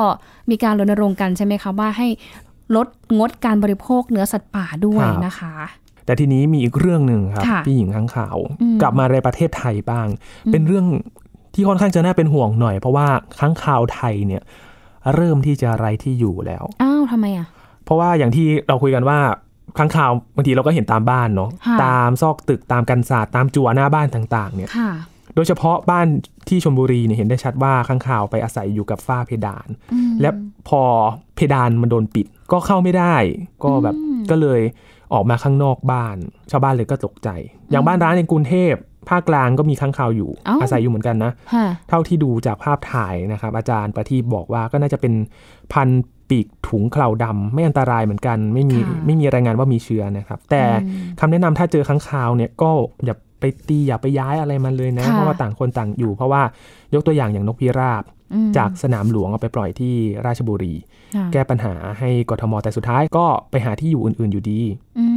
[0.51, 2.07] มีการรณรงค์กันใช่ไหมคะว่าให้
[2.75, 5.53] ลดงดการบริโภคเนื้อสัตว์ป่าด้วยนะคะ
[6.05, 10.07] แต่ทีนี้มีอีกเรื่องหนึ่งครับค่ะพี่หญิงข้างข่าวอืมกลับมาในประเทศไทยบ้าง
[10.51, 10.85] เป็นเรื่อง
[11.53, 13.07] ที่ค่อนข้างจะน่าเป็นห่วงหน่อย เพราะว่า
[13.39, 14.41] ข้างข่าวไทยเนี่ย
[15.15, 17.47] เริ่มที่จะไร้ที่อยู่แล้วอ้าวทำไมอะ
[17.85, 19.19] เพราะว่าอย่างที่เราคุยกันว่า
[19.77, 26.07] ข้างข่าวบางทีเราก็เห็นตามบ้านเนาะค่ะตามซอกตึกตามกันศาสตร์ตามจั่วหน้าบ้านต่าง ๆ เนี่ยค่ะโดยเฉพาะบ้าน
[26.47, 30.29] ที่ชลบุรีเนี่ยเห็นได้ชัดว่าข้างข่าวไปอาศัยอยู่กับฝ้าเพดานอืมและ
[30.69, 30.81] พอ
[31.35, 33.15] เพดานมันโดนปิดก็เข้าไม่ได้
[33.63, 34.61] ก็แบบอืมก็เลย
[35.13, 36.17] ออกมาข้างนอกบ้าน
[36.51, 37.29] ชาวบ้านเลยก็ตกใจ
[37.71, 38.73] อย่างบ้านร้างในกรุงเทพ
[39.09, 45.13] ภาคกลางก็มีข้างข่าวอยู่อ้าวอาศัยอยู่เหมือนกันนะค่ะเท่าที่ดูจากภาพถ่ายนะครับ อาจารย์ประทีปบอกว่าก็น่าจะเป็น
[45.73, 52.69] พันธุ์ปีกถุงเคลาดำไม่อันตรายเหมือนกัน ไม่มีค่ะไม่มีรายงานว่ามีเชื้อนะครับ แต่อืมคำแนะนำถ้าเจอข้างคาวเนี่ยก็
[53.05, 56.41] อย่า ไปตีอย่าไปย้ายอะไรมันเลยนะค่ะเพราะว่าต่างคนต่างอยู่ เพราะว่า
[56.93, 58.03] ยกตัวอย่างอย่างนกพิราบ
[58.33, 60.73] อืมจากสนามหลวงเอาไปปล่อยที่ราชบุรี
[61.15, 64.61] ค่ะแก้ปัญหาให้กทมแต่สุดท้ายก็ไปหาที่อยู่อื่น ๆอยู่ดี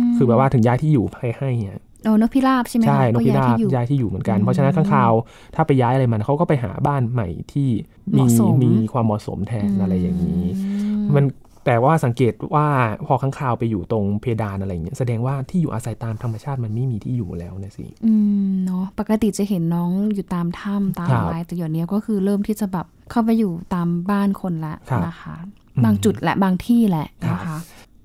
[0.09, 5.13] มคือแบบว่าถึงย้ายที่อยู่ให้ให้เนี่ยโอ้นกพิราบใช่ไหมคะใช่นกพิราบย้ายที่อยู่ย้ายที่อยู่เหมือนกันอืมเพราะฉะนั้นข้างคาว
[5.55, 7.69] ถ้าไปย้ายอะไรมันเขาก็ไปหาบ้านใหม่ที่
[8.11, 10.71] เหมีมาะสมมีความเหมาะสมแทนอะไรอย่างนี้อื
[11.15, 11.25] มัน
[11.67, 12.67] แต่ว่าสังเกตว่า
[13.07, 18.13] พอข้างคาวไปอยู่ตรงเพดานอะไรอย่างเงี้ยแสดงว่าที่อยู่อาศัยตามธรรมชาติมันไม่มีที่อยู่แล้วนะสิอื
[18.47, 25.37] มเนาะปกติจะเห็นน้องอยู่ตามถ้ำตามครับอะไรแต่เดี๋ยวนี้ก็คือเริ่มที่จะแบบเข้าไปอยู่ตามบ้านคนละครับนะคะ
[25.77, 27.57] อืมบางจุดและบางที่แหละครับนะคะ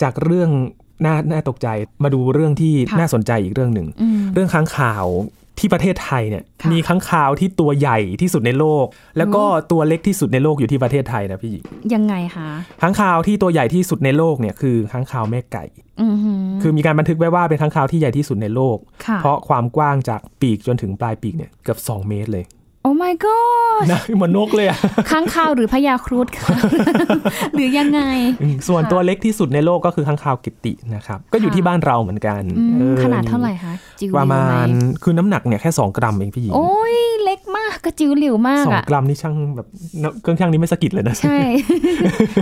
[0.02, 0.50] จากเรื่อง
[1.06, 1.68] น่าน่าตกใจ
[2.04, 5.08] มาดูเรื่องที่ค่ะน่าสนใจอีกเรื่องหนึ่งอืมเรื่องค้างคาว
[5.60, 8.86] ที่ประเทศไทยเนี่ยค่ะมีค้างคาวที่ตัวใหญ่ที่สุดในโลก
[9.18, 12.50] แล้วก็อืมตัวเล็กที่สุดในโลกอยู่ที่ประเทศไทยนะพี่หญิงยังไงคะ
[12.82, 15.66] ค้างคาวที่ตัวใหญ่ที่สุดในโลกเนี่ยคือค้างคาวแม่ไก่
[16.02, 22.46] อือหือคือมีการบันทึกไว้ว่าเป็นค้างคาวที่ใหญ่ที่สุดในโลกค่ะเพราะความกว้างจากปีกจนถึงปลายปีกเนี่ยเกือบ2 เมตรเลย
[22.88, 24.80] โอ้ my god นะเหมือนนกเลยอะ
[25.12, 26.48] ค้างคาวหรือพญาครุฑค่ะ
[27.54, 28.02] หรือยังไง
[28.42, 39.68] อืมส่วนตัวเล็กที่สุดในโลกก็คือค้างคาวกิตตินะครับ ก็อยู่ค่ะที่บ้านเราเหมือนกันอืมเออขนาดเท่าไหร่คะจิ๋วประมาณหลิวไหคือน้ำหนักเนี่ยแค่ 2 กรัมเองพี่หญิงโอ้ยเล็กมากกระจิ๋วหลิวมากสองอะกรัมนี่ช่างแบบ
[40.22, 41.40] เครื่องช่างนี้ไม่สะกิดเลยนะ ใช่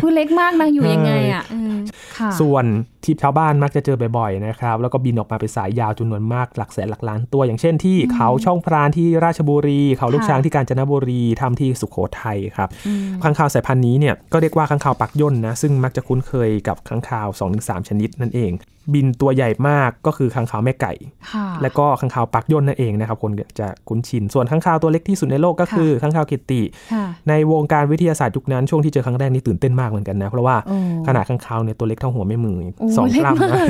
[0.01, 1.75] คือเล็กมากนางอยู่ยังไงอะอืม
[2.17, 2.65] ค่ะส่วน
[3.03, 18.51] ที่ชาวบ้านมักจะเจอบ่อยๆนะครับ แล้วก็บินออกมาเป็นสายยาวจำนวนมากหลักแสนหลักล้านตัว อย่างเช่นที่เขาช่องพรานที่ราชบุรี เขาลูกค่ะช้างที่กาญจนบุรีทำที่สุขโขทัยครับอืมค้างคาวสายพันธุ์นี้เนี่ยก็เรียกว่าค้างคาวปักย่นนะซึ่งมักจะคุ้นเคยกับค้างคาว 2-3 ชนิดนั่นเอง
[18.93, 20.93] บินตัวใหญ่มากก็คือค้างคาวแม่ไก่
[21.31, 26.61] ค่ะและก็ค้างคาวปักย่นนั่นเองนะครับคนจะคุ้นชิน ส่วนค้างคาวตัวเล็กที่สุดในโลกก็คือค้างคาวกิตติ
[26.93, 33.69] ค่ะในวงการวิทยาศาสตร์ยุคนั้นช่วงที่เจอครั้งแรกนี่ตื่นเต้นมากเหมือนกันนะ เพราะว่าโอ้ขนาดข้างคาวเนี่ยตัวเล็กเท่าหัวแม่มือโอ้สองเล็กกรัมมานะก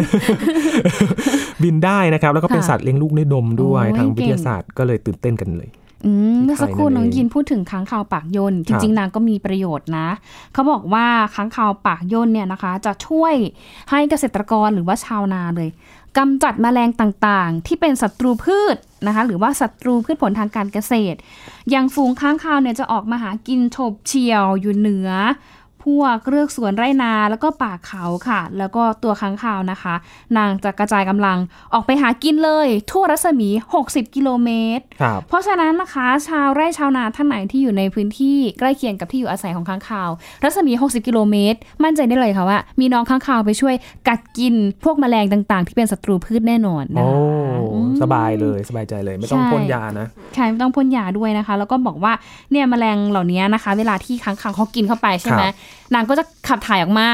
[1.63, 5.85] บินได้นะครับ แล้วก็เป็นค่ะสัตว์เลี้ยงลูกด้วยนมด้วยโอ้ยทางวิทยาเก่งศาสตร์ก็เลยตื่นเต้นกันเลยอืม
[6.44, 10.08] เมื่อสักครู่ไทยนั่น้อนงเองยินพูดถึงค้างคาวปากย่นจครับริง ๆนางก็มีประโยชน์นะ
[10.54, 11.06] เขาบอกว่า
[11.36, 13.34] ค้างคาวปากย่นเนี่ยนะคะ จะช่วย
[13.90, 15.70] ให้เกษตรกรหรือว่าชาวนาเลย
[16.18, 18.76] กำจัดแมลงต่างๆ ที่เป็นศัตรูพืช
[19.08, 21.18] นะคะ หรือว่าศัตรูพืชผลทางการเกษตร
[21.70, 25.10] อย่างฝูงค้างคาวเนี่ยจะออกมาหากินโฉบเฉี่ยวอยู่เหนือ
[25.86, 29.95] พวกเรือกสวนไร่นาแล้วก็ป่าเขาค่ะ แล้วก็ตัวค้างคาวนะคะ
[30.38, 31.38] นางจะกระจายกำลัง
[31.74, 33.50] ออกไปหากินเลย ทั่วรัศมี
[33.84, 40.10] 60 กิโลเมตรครับเพราะฉะนั้นนะคะ ชาวไร่ชาวนาท่านไหนที่อยู่ในพื้นที่ใกล้เคียงกับที่อยู่อาศัยของค้างคาว
[40.43, 43.76] รัศมี 60 กิโลเมตร มั่นใจได้เลยค่ะว่า มีน้องค้างคาวไปช่วย
[44.08, 47.35] กัดกินพวกแมลงต่าง ๆ ที่เป็นศัตรูพืชแน่นอนนะโอ้คะอืม
[48.02, 52.14] สบายเลยสบายใจเลย ไม่ต้องใช่พ่นยานะใช่ไม่ต้องพ่นยาด้วยนะคะ แล้วก็บอกว่า
[52.52, 55.54] เนี่ยแมลงเหล่านี้นะคะ เวลาที่ค้างคาวเขากินเข้าไปใช่ไหมครับ
[55.94, 57.10] นางก็จะขับถ่ายออกมา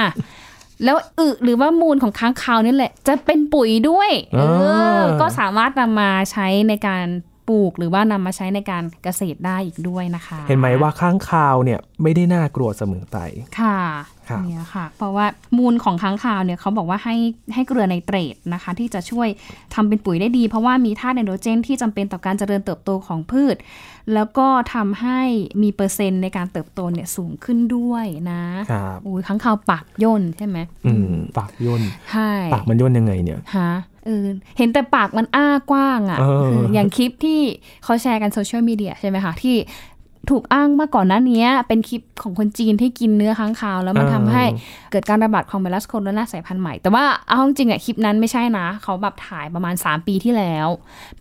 [0.84, 4.42] แล้วอึหรือว่ามูลของค้างคาวนี่แหละ จะเป็นปุ๋ยด้วย เอ
[4.98, 7.06] อ ก็สามารถนำมาใช้ในการ
[7.52, 13.18] ปลูก หรือว่านำมาใช้ในการเกษตรได้อีกด้วยนะคะ เห็นไหมว่าข้างคาวเนี่ยไม่ได้น่ากลัวเสมอไป
[13.60, 13.80] ค่ะ
[14.30, 15.26] ครับเนี่ยค่ะ เพราะว่า
[15.58, 17.16] มูลของค้างคาวเนี่ยเขาบอกว่าให้
[17.54, 19.28] ให้เกลือไนเตรตนะคะ ที่จะช่วย
[19.76, 23.56] ทำเป็นปุ๋ยได้ดี เพราะว่ามีธาตุไนโตรเจนที่จำเป็นต่อการเจริญเติบโตของพืช
[24.14, 25.22] แล้วก็ทำให้
[25.62, 33.72] มีเปอร์เซ็นต์ในการเติบโตเนี่ยสูงขึ้นด้วยนะครับอุ้ยค้างคาวปากย่นใช่ไหมอืมปากย่นใช่ปากมันย่นยังไงเนี่ยฮะ
[34.06, 34.26] เออ
[34.58, 37.40] เห็นแต่ปากมันอ้ากว้างอะ่ะเออเอออย่างคลิปที่
[37.84, 39.58] เขาแชร์กันโซเชียลมีเดียใช่ไหมคะ ที่
[40.30, 44.44] ถูกอ้างมาก่อนหน้านี้เป็นคลิปของคนจีนที่กินเนื้อค้างคาว แล้วมันทำให้
[44.92, 50.68] เกิดการระบาดของไวรัสโคโรนาสายพันธุ์ใหม่ แต่ว่าเอาจริงๆอะคลิปนั้นไม่ใช่นะ เขาแบบถ่ายประมาณ 3 ปีที่แล้ว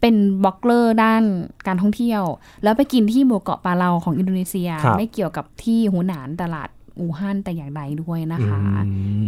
[0.01, 0.15] เป็น
[0.45, 1.23] บล็อกเกอร์ด้าน
[1.67, 2.23] การท่องเที่ยว
[2.63, 6.69] แล้วไปกินที่หมู่เกาะปาเลาของอินโดนีเซียครับไม่เกี่ยวกับที่หูหนานตลาด
[7.01, 8.61] อู่ฮั่นแต่อย่างใดด้วยนะคะ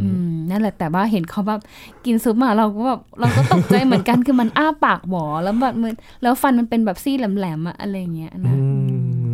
[0.02, 1.60] อืมนั่นแหละแต่ว่าเห็นเขาแบบ
[2.04, 8.56] กินซุปมาเราก็แบบเราก็ตกใจเหมือนกันคือมันอ้าปากหวอแล้วแบบมันแล้วฟันมันเป็นแบบซี่แหลมๆอะอะไรเงี้ยอืนะ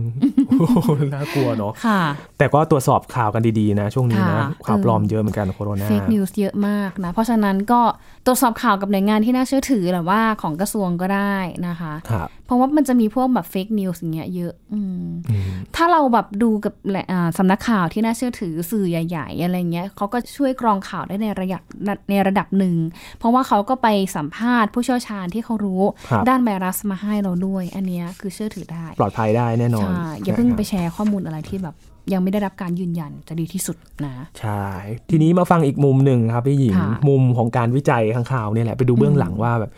[0.01, 0.03] ม
[0.49, 2.01] โอ้โหน่ากลัวเนาะค่ะ
[2.39, 7.81] แต่ก็ตรวจสอบข่าวกันดีๆนะ ช่วงนี้นะค่ะข่าวปลอมเออเยอะเหมือนกันโคโรนา fake newsเยอะมากนะ เพราะฉะนั้นก็
[8.29, 11.37] ตรวจสอบข่าวกับหน่วยงานที่น่าเชื่อถือหรือว่าของกระทรวงก็ได้
[11.69, 21.63] นะคะครับเพราะว่ามันจะมีพวกแบบ fake news อย่างเงี้ยเยอะอืมอืมถ้าเราแบบดูกับแหล่งอ่าสำนักข่าวที่น่าเชื่อถือสื่อใหญ่ๆอะไรเงี้ยเขาก็ช่วยกรองข่าวได้ในระดับ
[22.11, 22.77] ในระดับหนึ่ง
[23.19, 31.77] เพราะว่าเขาก็ไปสัมภาษณ์ผู้เชี่ยวชาญที่เขารู้ครับด้านไวรัสมาให้เราด้วย อันเนี้ยคือเชื่อถือได้ ปลอดภัยได้แน่นอนใช่อย่าเพิ่งไปนะครับแชร์ข้อมูลอะไรที่แบบ
[32.13, 34.67] ยังไม่ได้รับการยืนยันจะดีที่สุดนะใช่
[35.11, 39.71] ทีนี้มาฟังอีกมุมหนึ่งครับพี่หญิงค่ะมุมของการวิจัยข้างข่าวเนี่ยแหละไปดูเบื้องหลังว่าแบบ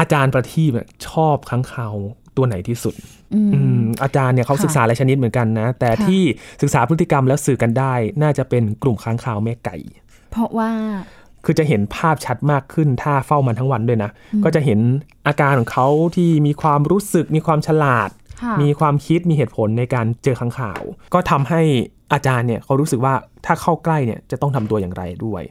[0.00, 1.94] อาจารย์ประทีปเนี่ยชอบข้างข่าว
[2.36, 2.94] ตัวไหนที่สุด
[3.34, 6.22] อืมอืมอาจารย์เนี่ยเขาค่ะศึกษาหลายชนิดเหมือนกันนะ แต่ค่ะที่
[6.62, 9.76] ศึกษาพฤติกรรมแล้วสื่อกันได้ น่าจะเป็นกลุ่มค้างคาวแม่ไก่
[10.30, 10.70] เพราะว่า
[11.44, 14.10] คือจะเห็นภาพชัดมากขึ้นถ้าเฝ้ามันทั้งวันด้วยนะ
[14.44, 14.80] ก็จะเห็น
[15.26, 18.19] อาการของเขาที่มีความรู้สึกมีความฉลาดค่ะ
[18.62, 20.82] มีความคิดมีเหตุผลในการเจอค้างข่าว
[21.14, 21.62] ก็ทำให้
[22.12, 23.14] อาจารย์เนี่ยเขารู้สึกว่า
[23.46, 25.42] ถ้าเข้าใกล้เนี่ยจะต้องทำตัวอย่างไรด้วย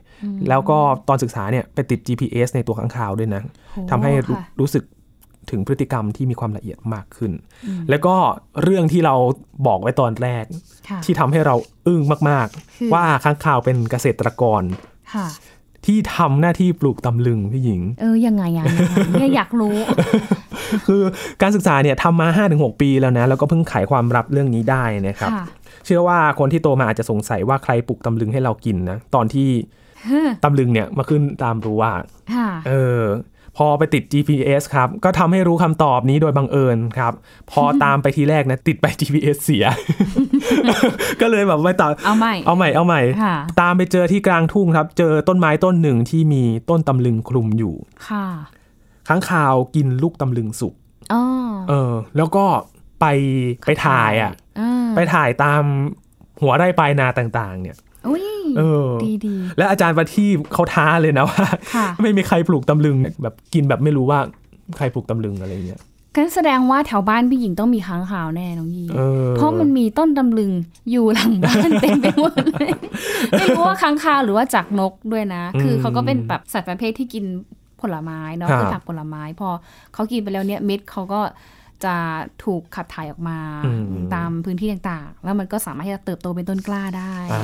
[0.50, 4.84] แล้วก็ตอนศึกษาเนี่ยไปติด GPS ในตัวค้างข่าวด้วยนะโอ้ทำให้รู้ค่ะรู้สึก
[5.52, 7.32] ถึงพฤติกรรมที่มีความละเอียดมากขึ้น
[7.90, 8.16] แล้วก็
[8.64, 9.16] เรื่องที่เรา
[9.68, 10.44] บอกไว้ตอนแรก
[10.90, 11.56] ค่ะที่ทำให้เรา
[11.88, 12.48] อึ้งมาก
[12.80, 14.64] คือๆว่าค้างข่าวเป็นเกษตรกร
[15.14, 15.28] ค่ะ
[15.86, 19.76] ที่ทำหน้าที่ปลูกตำลึงพี่หญิง เออยังไงอะยังไงเนี่ยอยากรู้
[20.88, 21.02] คือ
[21.42, 25.46] การศึกษาเนี่ยทำมา 5-6 ปีแล้วนะ แล้วก็เพิ่งไขความลับเรื่องนี้ได้นะครับค่ะ
[25.86, 29.50] เชื่อว่าคนที่โตมาอาจจะสงสัยว่าใครปลูกตำลึงให้เรากินนะ ตอนที่
[30.44, 31.84] ตำลึงเนี่ยมาขึ้นตามรั้ว
[32.36, 33.02] ค่ะเออ
[33.62, 37.14] พอไปติด GPS ครับ ก็ทำให้รู้คำตอบนี้โดยบังเอิญครับ
[37.52, 39.66] พอตามไปทีแรกนะติดไป GPS เสีย
[41.22, 47.76] ก็เลยแบบไม่ต่อเอาใหม่เอาใหม่เอาใหม่ค่ะตามไปเจอที่กลางทุ่งครับ เจอต้นไม้ต้นหนึ่งที่มีต้นตำลึงคลุมอยู่
[48.10, 48.26] ค่ะ
[49.08, 50.74] ค้างคาวกินลูกตำลึงสุก
[51.14, 51.24] อ๋อ
[51.70, 52.46] เออ แล้วก็
[53.00, 53.06] ไป
[53.66, 55.64] ไปถ่ายอะอ่าไปถ่ายตาม
[56.42, 57.89] หัวไร่ปลายนาต่าง ๆ เนี่ยอุ้ย
[58.58, 64.20] เออดีดีและอาจารย์ประทีปเขาท้าเลยนะว่าค่ะไม่มีใครปลูกตำลึงแบบกินแบบไม่รู้ว่า
[64.78, 65.82] ใครปลูกตำลึงอะไรเงี้ย
[66.16, 70.52] งั้นแสดงว่าแถวบ้านพี่หญิงต้องมีค้างคาวแน่น้องยีเออเพราะมันมีต้นตำลึง
[70.92, 72.70] อยู่หลังบ้านเต็มไปหมดเลย
[73.32, 77.26] ไม่รู้ว่าค้างคาวหรือว่าจากนกด้วยนะ คือเขาก็เป็นแบบสัตว์ประเภทที่กิน
[77.82, 79.50] ผลไม้เนาะครับคือผักผลไม้ พอ
[79.94, 81.22] เขากินไปแล้วเนี่ยเม็ดเขาก็
[81.86, 81.96] จะ
[82.44, 87.44] ถูกขับถ่ายออกมาอืมตามพื้นที่ต่างๆ แล้วมันก็สามารถที่จะเติบโตเป็นต้นกล้าได้อ่า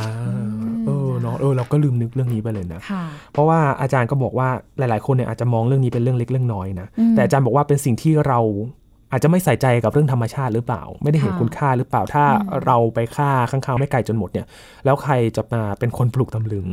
[0.86, 8.40] เออเนาะเออเราก็ลืมนึกเรื่องนี้ไปเลยนะค่ะเพราะว่าอาจารย์ก็บอกว่าหลาย ๆ คนเนี่ยอาจจะมองเรื่องนี้เป็นเรื่องเล็กเรื่องน้อยนะอืมแต่อาจารย์บอกว่าเป็นสิ่งที่เรา
[9.12, 12.26] อาจจะไม่ใส่ใจกับเรื่องธรรมชาติหรือเปล่า ไม่ได้เห็นค่ะคุณค่าหรือเปล่าถ้า
[12.66, 14.48] เราไปฆ่าข้างคาวไม่ไก่จนหมดเนี่ย
[14.86, 16.68] แล้วใครจะมาเป็นคนปลูกตำลึง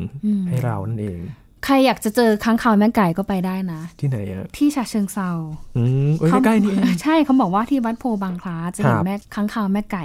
[0.48, 1.18] ให้เรานั่นเอง
[1.64, 5.30] ใครอยากจะเจอค้างคาวแม่ไก่ก็ไปได้นะ ที่ไหนอะที่ฉะเชิงเซา
[5.76, 10.04] อืมเอ้ยเขาใกล้ๆนี่เองใช่เขาบอกว่าที่วัดโพบางคล้าจะเห็นครับแม่ค้างคาวแม่ไก่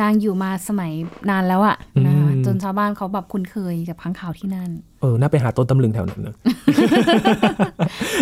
[0.00, 0.92] นางอยู่มาสมัย
[1.30, 6.34] นานแล้วอะนะคะอืมจนชาวบ้านเขาแบบคุ้นเคยกับค้างคาวที่นั่น เออ น่าไปหาต้นตำลึงแถวนั้นนะ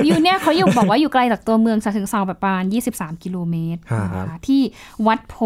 [0.05, 4.63] อยู่เนี่ยเขาอยู่บอกว่าอยู่ไกลจากตัวเมืองฉะเชิงเซาแบบประมาณ 23 กิโลเมตรครับนะคะที่
[5.07, 5.37] วัดโพ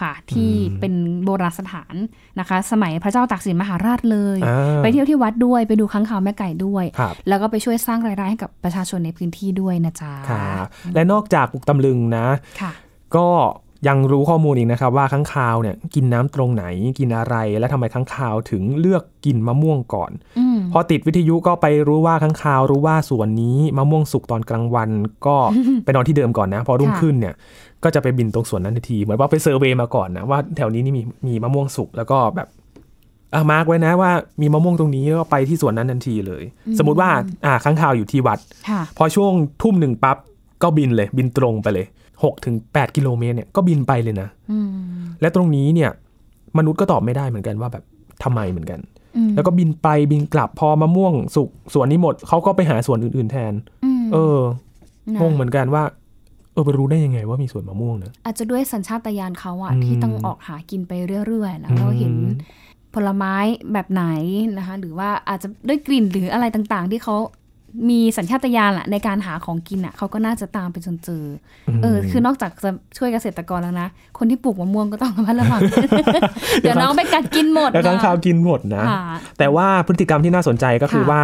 [0.00, 1.94] ค่ะ ที่เป็นโบราณสถาน
[2.38, 12.26] นะคะ สมัยพระเจ้าตากสินมหาราชเลยอ่าไปเที่ยวที่วัดด้วยไปดูค้างคาวแม่ไก่ด้วยครับแล้วก็ไปช่วยสร้างรายได้ให้กับประชาชนในพื้นที่ด้วยนะจ๊ะครับและนอกจากปลูกตำลึงนะ
[12.60, 12.72] ค่ะ
[13.16, 13.28] ก็
[13.86, 16.64] ยังรู้ข้อมูลอีกนะครับว่าค้างคาวเนี่ยกินน้ำตรงไหน
[16.98, 24.90] กินอะไร และทำไมค้างคาวถึงเลือกกินมะม่วงก่อนอืมพอติดวิทยุก็ไปรู้ว่าค้างคาว รู้ว่าส่วนนี้มะม่วงสุกตอนกลางวัน
[25.26, 25.36] ก็
[25.84, 27.34] ไปนอนที่เดิมก่อนนะ พอรุ่งค่ะขึ้นเนี่ย
[27.84, 32.48] ก็จะไปบินตรงส่วนนั้นทันทีเหมือนว่าไปเซอร์เวย์มาก่อนนะว่าแถวนี้นี่มีมีมะม่วงสุกแล้วก็แบบ
[33.34, 34.10] อะมาร์กไว้นะว่า
[34.40, 36.42] มีมะม่วงตรงนี้ก็ไปที่สวนนั้นทันทีเลย
[36.78, 37.10] สมมติว่า
[37.46, 38.38] อ่าค้างคาวอยู่ที่วัด
[38.68, 40.16] ค่ะพอช่วงทุ่มหนึ่งปั๊บ
[40.62, 41.86] ก็บินเลยบินตรงไปเลย
[42.22, 44.70] 6ถึง8กิโลเมตรเนี่ยก็บินไปเลยนะอืม
[45.20, 45.90] และตรงนี้เนี่ย
[46.58, 47.84] มนุษย์ก็ตอบไม่ได้เหมือนกันว่าแบบ
[48.22, 48.80] ทำไมเหมือนกัน
[49.16, 53.52] อืมแล้วก็บินไปบินกลับพอมะม่วงสุกส่วนนี้หมดเขาก็ไปหาส่วนอื่น ๆ แทน
[54.02, 54.38] มเออ
[55.14, 55.82] นะงงเหมือนกันว่า
[56.52, 60.92] เออไปรู้ได้ยังไงว่ามีสวนมะม่วงนะอาจจะด้วยสัญชาตญาณเขาอะอืมที่ต้องออกหากินไป
[61.26, 62.34] เรื่อยๆแล้วเราเห็นอืม
[62.94, 63.34] ผลไม้
[63.72, 64.04] แบบไหน
[64.58, 67.16] นะคะ หรือว่าอาจจะด้วยกลิ่นหรืออะไรต่างๆ ที่เขา
[67.88, 71.24] มีสัญชาตญาณแหละในการหาของกินอะเขาก็น่าจะตามไปจนเจอ
[71.68, 75.60] อเออ คือนอกจากจะช่วยเกษตรกรแล้วนะ คนที่ปลูกมะม่วงก็ต้องระมัดระวัง
[76.60, 79.02] เดี๋ยวน้องไปกัดกินหมดแล้วค้างนะคาวกินหมดนะค่ะ
[79.38, 81.22] แต่ว่าพฤติกรรมที่น่าสนใจก็คือค่ะว่า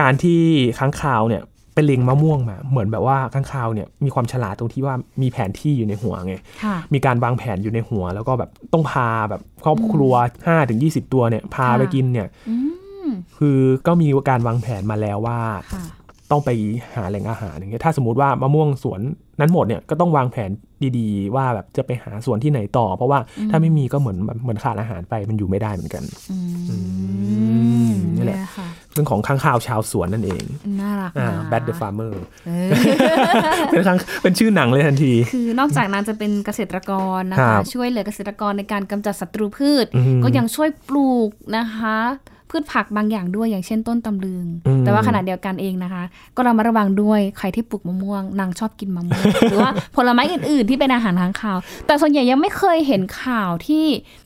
[0.00, 0.40] การที่
[0.78, 1.42] ค้างคาวเนี่ย
[1.74, 10.12] ไปเล็งมะม่วงมา เหมือนแบบว่าค้างคาวเนี่ยมีความฉลาดตรงที่ว่ามีแผนที่อยู่ในหัวไงค่ะมีการวางแผนอยู่ในหัว แล้วก็แบบต้องพาแบบครอบครัว
[10.46, 12.70] 5ถึง20ตัวเนี่ยพาค่ะไปกินเนี่ยอืม
[13.38, 15.40] คือก็มีการวางแผนมาแล้วว่า
[15.74, 15.84] ค่ะ
[16.30, 16.50] ต้องไป
[16.94, 19.00] หาแหล่งอาหารอย่างเงี้ยถ้าสมมติว่ามะม่วงสวน
[19.40, 20.50] นั้นหมดเนี่ยก็ต้องวางแผน
[20.98, 23.18] ดีๆ ว่าแบบจะไปหาสวนที่ไหนต่อ เพราะว่า
[23.50, 26.76] ถ้าไม่มีก็เหมือนแบบเหมือนขาดอาหารไปมันอยู่ไม่ได้เหมือนกันอื
[27.90, 30.44] มนี่แหละเยค่ะเรื่องของข้างข่าวชาวสวนนั่นเอง
[30.80, 32.14] น่ารักอ่านะ Bad the Farmer
[32.46, 32.70] เออ
[33.70, 41.98] เป็นข้างเป็นชื่อหนังเลยทันที คือนอกจากนั้นจะเป็นเกษตรกรนะครัคะบช่วยเหลือเกษตรกรในการกำจัดศัตรูพืชอืมก็ยังช่วยปลูกนะคะ
[42.52, 46.02] พืชผักบางอย่างด้วยอย่างเช่นต้นตำลึงอืมแต่ว่าขณะเดียวกันเองนะคะ
[46.36, 53.84] ก็เรามาระวังด้วยใครที่ปลูกมะม่วงนางชอบกินมะม่วงหรือว่าผลไม้อื่น ๆ ที่เป็นอาหารค้างคาว แต่ส่วนใหญ่ยังไม่เคยเห็นข่าวที่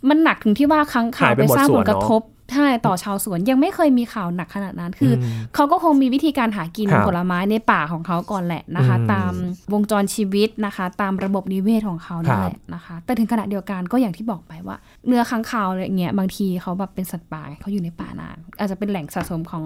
[0.08, 9.32] มันหนักถึงที่ว่าค้างคาวหายไปไปหมดสร้างสผวนลกระเนอะทบ ใช่ต่อชาวสวนยังไม่เคยมีข่าวหนักขนาดนั้นคืออเขาก็คงมีวิธีการหากินครับผลไม้ในป่าของเขาก่อนแหละนะคะอืมตาม
[9.72, 19.64] วงจรชีวิตนะคะ ตามระบบนิเวศของเขานั่นแหละนะคะ แต่ถึงขณะเดียวกันก็อย่างที่บอกไปว่า เนื้อค้างคาวอะไรเงี้ยบางทีเขาแบบเป็นสัตว์ป่าเขาอยู่ในป่านาน อาจจะเป็นแหล่งสะสมของ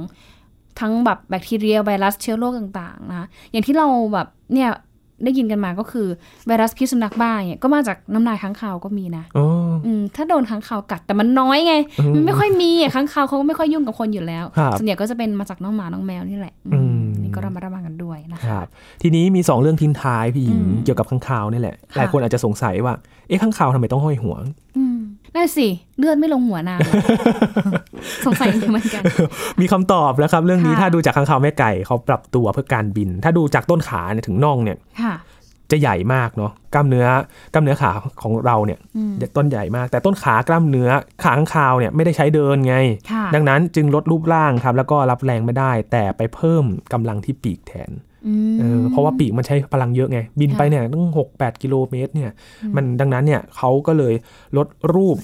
[0.80, 4.70] ทั้งแบบแบคทีเรียไวรัสเชื้อโรคต่างๆนะอย่างที่เราแบบเนี่ย
[5.24, 6.06] ได้ยินกันมาก็คือ
[6.46, 9.46] ไวรัสพิษสุนัขบ้าเนี่ยก็มาจากน้ำลายค้างคาวก็มีนะอ๋อ
[9.87, 18.66] อืมถ้าโดนค้างคาวกัดแต่มันน้อยไงอืมมันไม่ค่อยมีอะค้างคาวเขาก็ไม่ค่อยยุ่งกับคนอยู่แล้วครับส่วนใหญ่ก็จะเป็นมาจากน้องหมาน้องแมวนี่แหละอืมอืมนี่ก็ระมัดระวังกันด้วยนะคคะรับ
[19.02, 22.94] ทีนี้มี 2 เรื่องทิ้งท้ายพี่หญิงอืมเกี่ยวกับข้างข่าวนี่แหละค่ะหลายคนอาจจะสงสัยว่า
[23.28, 24.37] เอ๊ะข้างข่าวทำไมต้องห้อยหัว
[24.76, 24.89] อืม
[25.36, 26.94] นั่นสิ เลือดไม่ลงหัวนางเหรอ
[28.26, 29.02] สงสัยเหมือนกัน
[29.60, 35.14] มีคำตอบแล้วครับ เรื่องนี้ค่ะถ้าดูจากข้างข่าวแม่ไก่เขาปรับตัวเพื่อการบิน ถ้าดูจากต้นขาเนี่ยถึงน่องเนี่ยค่ะ
[35.70, 37.06] จะใหญ่มากเนาะกล้ามเนื้อ
[37.52, 37.90] กล้ามเนื้อขา
[38.22, 40.90] ของเราเนี่ยอืมต้นใหญ่มาก แต่ต้นขากล้ามเนื้อ
[41.22, 42.76] ขาข้างคาวเนี่ยไม่ได้ใช้เดินไง
[43.10, 48.09] ค่ะดังนั้นจึงลดรูปร่างครับ แล้วก็รับแรงไม่ได้ แต่ไปเพิ่มกำลังที่ปีกแทนอืม
[48.61, 52.30] เออเพราะว่าปีกมันใช้พลังเยอะไง บินค่ะไปเนี่ยต้องหกแปดกิโลเมตรเนี่ย
[52.76, 54.14] มันดังนั้นเนี่ยเขาก็เลย
[54.56, 55.16] ลดรูป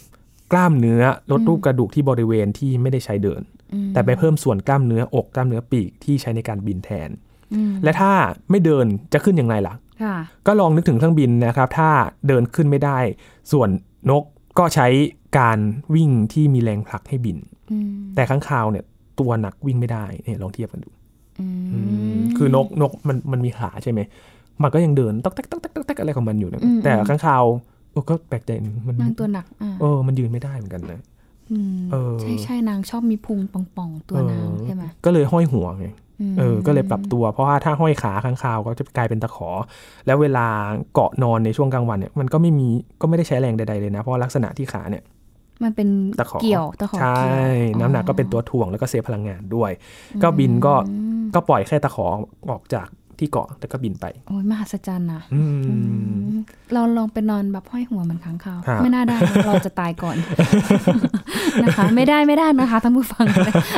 [0.53, 7.11] กล้ามเนื้อลดรูปกระดูกที่บริเวณที่ไม่ได้ใช้เดินอืมแต่ไปเพิ่มส่วนกล้ามเนื้ออกกล้ามเนื้อปีกที่ใช้ในการบินแทน
[7.55, 8.13] อืมและถ้า
[8.51, 11.91] ไม่เดินจะขึ้นอย่างไรล่ะค่ะ ก็ลองนึกถึงเครื่องบินนะครับ ถ้า
[12.29, 12.99] เดินขึ้นไม่ได้
[13.53, 13.69] ส่วน
[14.11, 14.25] นก
[14.59, 14.87] ก็ใช้
[15.39, 15.59] การ
[15.95, 17.39] วิ่งที่มีแรงผลักให้บิน
[17.73, 18.85] อืมแต่ข้างคาวเนี่ย
[19.21, 21.06] ตัวหนักวิ่งไม่ได้เนี่ยลองเทียบกันดูอืมอืม
[22.37, 24.01] คือนกนกมันมันมีขาใช่ไหม
[24.62, 27.44] มันก็ยังเดินต๊อกแต๊กต๊อกแต๊กต๊อกแต๊กอะไรของมันอยู่นะแต่ข้างคาว
[27.92, 31.01] เออก็แปลกใจหนึงมันนางตัวหนักอ่าเออ มันยืนไม่ได้เหมือนกันนะ
[31.75, 35.87] มเออใช่ใช่นางชอบมีพุงป่องๆตัวนางเออใช่ไหมก็เลยห้อยหัวไง
[36.33, 39.49] มเออ ก็เลยปรับตัว เพราะว่าถ้าห้อยขาข้างคาวก็จะกลายเป็นตะขอ
[40.07, 40.46] แล้วเวลา
[40.94, 42.68] เกาะนอนในช่วงกลางวันเนี่ย มันก็ไม่มี
[43.01, 45.03] ก็ไม่ได้ใช้แรงใดๆเลยนะ เพราะลักษณะที่ขาเนี่ย
[45.64, 47.29] มันเป็นตะขอเกี่ยวตะขอใช่เกี่
[47.77, 49.70] ยวน้ำหนักก็เป็นตัวถ่วงแล้วก็เซฟพลังงานด้วย
[50.22, 50.75] ก็บินก็
[51.37, 52.07] ก็ปล่อยแค่ตะขอ
[52.51, 52.88] ออกจาก
[53.20, 55.42] ที่เกาะแล้วก็บินไป โอ้ยมหัศจรรย์นะอื
[56.29, 56.35] ม
[56.72, 60.16] เราลองไปนอนแบบห้อยหัวเหมันค้างคาวครับไม่น่าได้นะเราจะตายก่อน
[61.64, 63.25] นะคะ ไม่ได้ไม่ได้นะคะท่านผู้ฟัง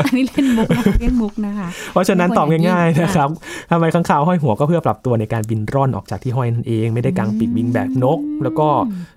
[0.04, 3.28] อันนี้เล่นมุกนะคะเล่นมุกนะคะ เพราะฉะนั้นตอบง่ายๆค่ะนะครับ
[3.70, 8.68] ทำไมข้างคาวห้อยหัวก็เพื่อปรับตัวในการบินร่อนออกจากที่ห้อยนั่นเอง ไม่ได้กางปีกบินแบบนก แล้วก็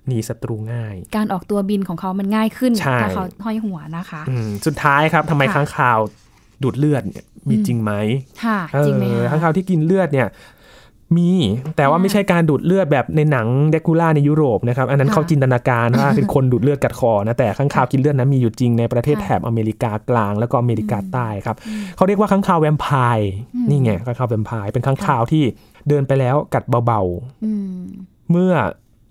[0.06, 5.98] หนีศัตรูง่าย การออกตัวบินของเขามันง่ายขึ้นใช่ถ้าเขาห้อยหัวนะคะอืมสุดท้ายครับทำไมค่ะค้างคาว
[6.64, 7.92] ดูดเลือดเนี่ยมีจริงไหม
[8.44, 10.28] ค่ะเออจริงไหมข้างคะคาวที่กินเลือดเนี่ย
[11.16, 11.30] มี
[11.76, 21.56] แต่ว่าอ่าไม่ใช่การดูดเลือดแบบในหนังแดรกคูลาในยุโรปนะครับอันนั้นค่ะเขาจินตนาการว่าเป็นคนดูดเลือดกัดคอนะแต่ค้างคาวกินเลือดนั้นมีอยู่จริงในประเทศค่ะแถบอเมริกากลางแล้วก็อเมริกาใต้ครับ
[21.96, 23.30] เขาเรียกว่าค้างคาวแวมไพร์
[23.68, 25.44] นี่ไงค้างคาวแวมไพร์เป็นค้างคาวที่
[25.88, 27.82] เดินไปแล้วกัดเบาๆอืม
[28.30, 28.52] เมื่อ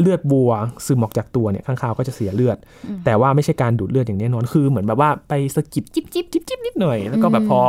[0.02, 0.52] เลือดบัว
[0.86, 7.62] ซึมออกจากตัวเนี่ยข้างคาวก็จะเสียเลือดอืมแต่ว่าไม่ใช่การดูดเลือดอย่างแน่นอนคือเหมือนแบบว่าไปสะกิดจิบจิบจิ๊บจิ๊บนิดหน่อย แล้วก็แบบพอ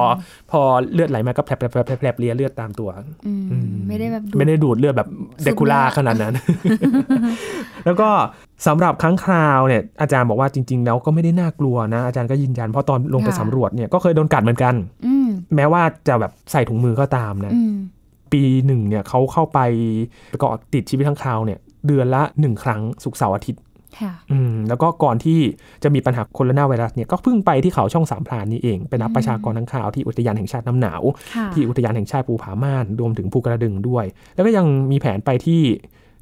[0.51, 0.61] พอ
[0.93, 2.89] เลือดไหลมาก็แผลบแผลบแผลบแผลบเลียเลือดตามตัว
[3.27, 5.09] อืมอืมไม่ได้แบบดูไม่ได้ดูดเลือดแบบ
[5.45, 6.35] เดคูล่าสูบเลือดขนาดนั้น
[7.85, 8.11] แล้วก็
[8.67, 14.75] สำหรับค้างคาวเนี่ยอาจารย์บอกว่าจริง ๆ แล้วก็ไม่ได้น่ากลัวนะ อาจารย์ก็ยืนยันเพราะตอนลงไปสำรวจเนี่ยก็เคยโดนกัดเหมือนกัน
[15.07, 17.75] อืมแม้ว่าจะแบบใส่ถุงมือก็ตามนะอืม
[18.33, 19.59] ปีหนึ่งเนี่ยเขาเข้าไป
[20.41, 23.63] เกาะติดชีวิตข้างคาวเนี่ย เดือนละหนึ่งครั้งศุกร์เสาร์อาทิตย์
[24.01, 25.39] ค่ะอืมแล้วก็ก่อนที่
[25.83, 31.03] จะมีปัญหาโคโรนาไวรัสเนี่ยก็เพิ่งไปที่เขาช่องสามพรานนี่เองไปนับประชากรทั้างข่าวที่อุทยานแห่งชาติน้ำหนาว
[31.35, 35.61] ค่ะที่อุทยานแห่งชาติภูผาม่านรวมถึงภูกระดึงด้วย แล้วก็ยังมีแผนไปที่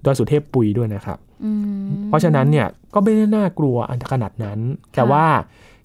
[0.04, 4.58] ดอยสุเทพปุยด้วยนะครับอืมเพราะฉะนั้นเนี่ยก็ไม่ได้น่ากลัวอันขนาดนั้น
[4.96, 5.24] แต่ว่า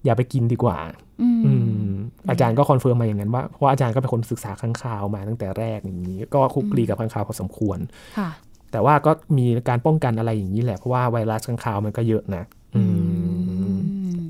[0.04, 0.78] อย่าไปกินดีกว่า
[1.22, 1.52] อืมอื
[1.86, 1.90] ม
[2.30, 7.78] อาจารย์ก็ confirm มาอย่างนั้นว่าเพราะว่าอาจารย์ก็เป็นคนศึกษาค้างคาวมาตั้งแต่แรกอย่างนี้ ก็คลุกคลีกับค้างคาวพอสมควร
[8.18, 8.28] ค่ะ
[8.72, 12.44] แต่ว่าก็มีการป้องกันอะไรอย่างนี้แหละ เพราะว่าไวรัสค้างคาวมันก็เยอะนะ
[12.76, 13.68] อืมอื
[14.16, 14.20] ม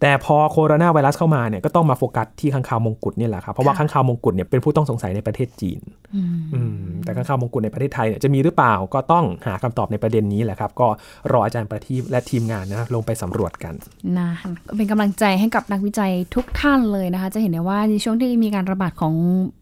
[0.00, 5.80] แต่พอโคโรนาไวรัสเข้ามาเนี่ยก็ต้องมาโฟกัสที่ค้างคาวมงกุฎเนี่ยแหละครับ เพราะว่าค่ะค้างคาวมงกุฎเนี่ยเป็นผู้ต้องสงสัยในประเทศจีน
[6.14, 10.88] อืมอืม แต่ค้างคาวมงกุฎในประเทศไทยเนี่ยจะมีหรือเปล่าก็ต้องหาคำตอบในประเด็นนี้แหละครับ ก็
[11.32, 13.74] รออาจารย์ประทีปและทีมงานนะลงไปสำรวจกัน
[14.18, 14.30] นะ
[14.76, 19.14] เป็นกำลังใจให้กับนักวิจัยทุกท่านเลยนะคะ จะเห็นได้ว่าในช่วงที่มีการระบาดของ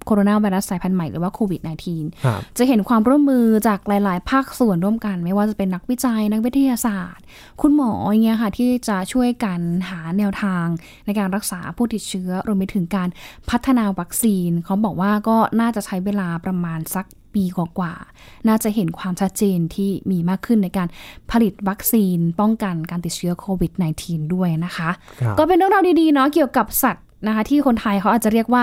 [0.07, 1.61] โคโรนาไวรัสสายพันธุ์ใหม่หรือว่าโควิด
[2.09, 7.25] -19 จะเห็นความร่วมมือจากหลาย ๆ ภาคส่วนร่วมกัน ไม่ว่าจะเป็นนักวิจัยนักวิทยาศาสตร์
[7.63, 10.67] คุณหมออย่างเงี้ยค่ะที่จะช่วยกันหาแนวทาง
[11.07, 13.09] ในการรักษาผู้ติดเชื้อรวมไปถึงการ
[13.51, 20.89] พัฒนาวัคซีนเขาบอกว่าก็น่าจะใช้เวลาประมาณสักปีกว่าๆ น่าจะเห็นความชัดเจนที่มีมากขึ้นในการ
[21.31, 28.63] ผลิตวัคซีนป้องกันการติดเชื้อโควิด -19 ด้วยนะคะครับก็เป็นเรื่องราวดีๆเนาะเกี่ยวกับสัตว์ นะคะ ที่คนไทยเขาอาจจะเรียกว่า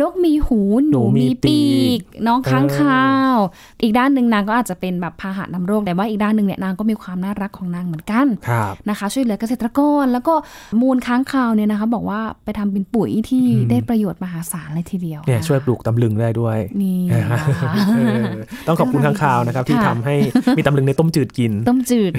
[0.00, 1.60] นกมีหู หนูหนูมีมีปีปี
[1.96, 3.36] กกน้องค้างเออคาว
[3.82, 10.34] อีกด้านหนึ่งนางก็อาจจะเป็นแบบพาหะนำโรคแต่ว่าอีกด้านหนึ่งเนี่ยนางก็มีความน่ารักของนางเหมือนกันครับนะคะ ช่วยเหลือเกษตรกร แล้วก็
[10.82, 17.00] มูลค้างคาวเนี่ยนะคะ บอกว่าไปทำเป็นปุ๋ยที่อืมได้ประโยชน์มหาศาลเลยทีเดียวเนี่ยะช่วยปลูกตำลึงได้ด้วยนี่
[17.32, 18.26] นะคะเออ
[18.66, 20.14] ต้องขอบคุณข้างคาวนะครับ ที่ค่ะทำให้
[20.58, 22.12] มีตำลึงในต้มจืดกิน ต้มจืด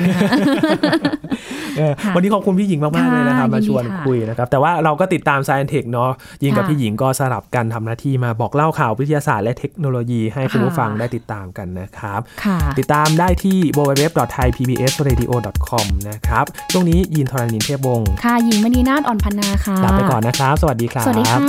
[1.80, 6.12] นะคะเออค่ะวันนี้ขอบคุณพี่หญิงมากๆค่ะเลยนะครับมาชวนยินดีค่ะคุยนะครับ แต่ว่าเราก็ติดตาม Science Tech เนาะ
[6.44, 21.40] ยิงกับค่ะพี่หญิงก็สลับกันทำหน้าที่มาบอกเล่าข่าววิทยาศาสตร์และเทคโนโลยีให้คุณค่ะผู้ฟังได้ติดตามกันนะครับค่ะติดตามได้ที่ www.thaipbsradio.com นะครับช่วงนี้ยินทรณินเทพวงศ์ค่ะหญิงมณีนาฏอ่อนพันนาค่ะลาไปก่อนนะครับ สวัสดีครับ สวัสดีค่ะ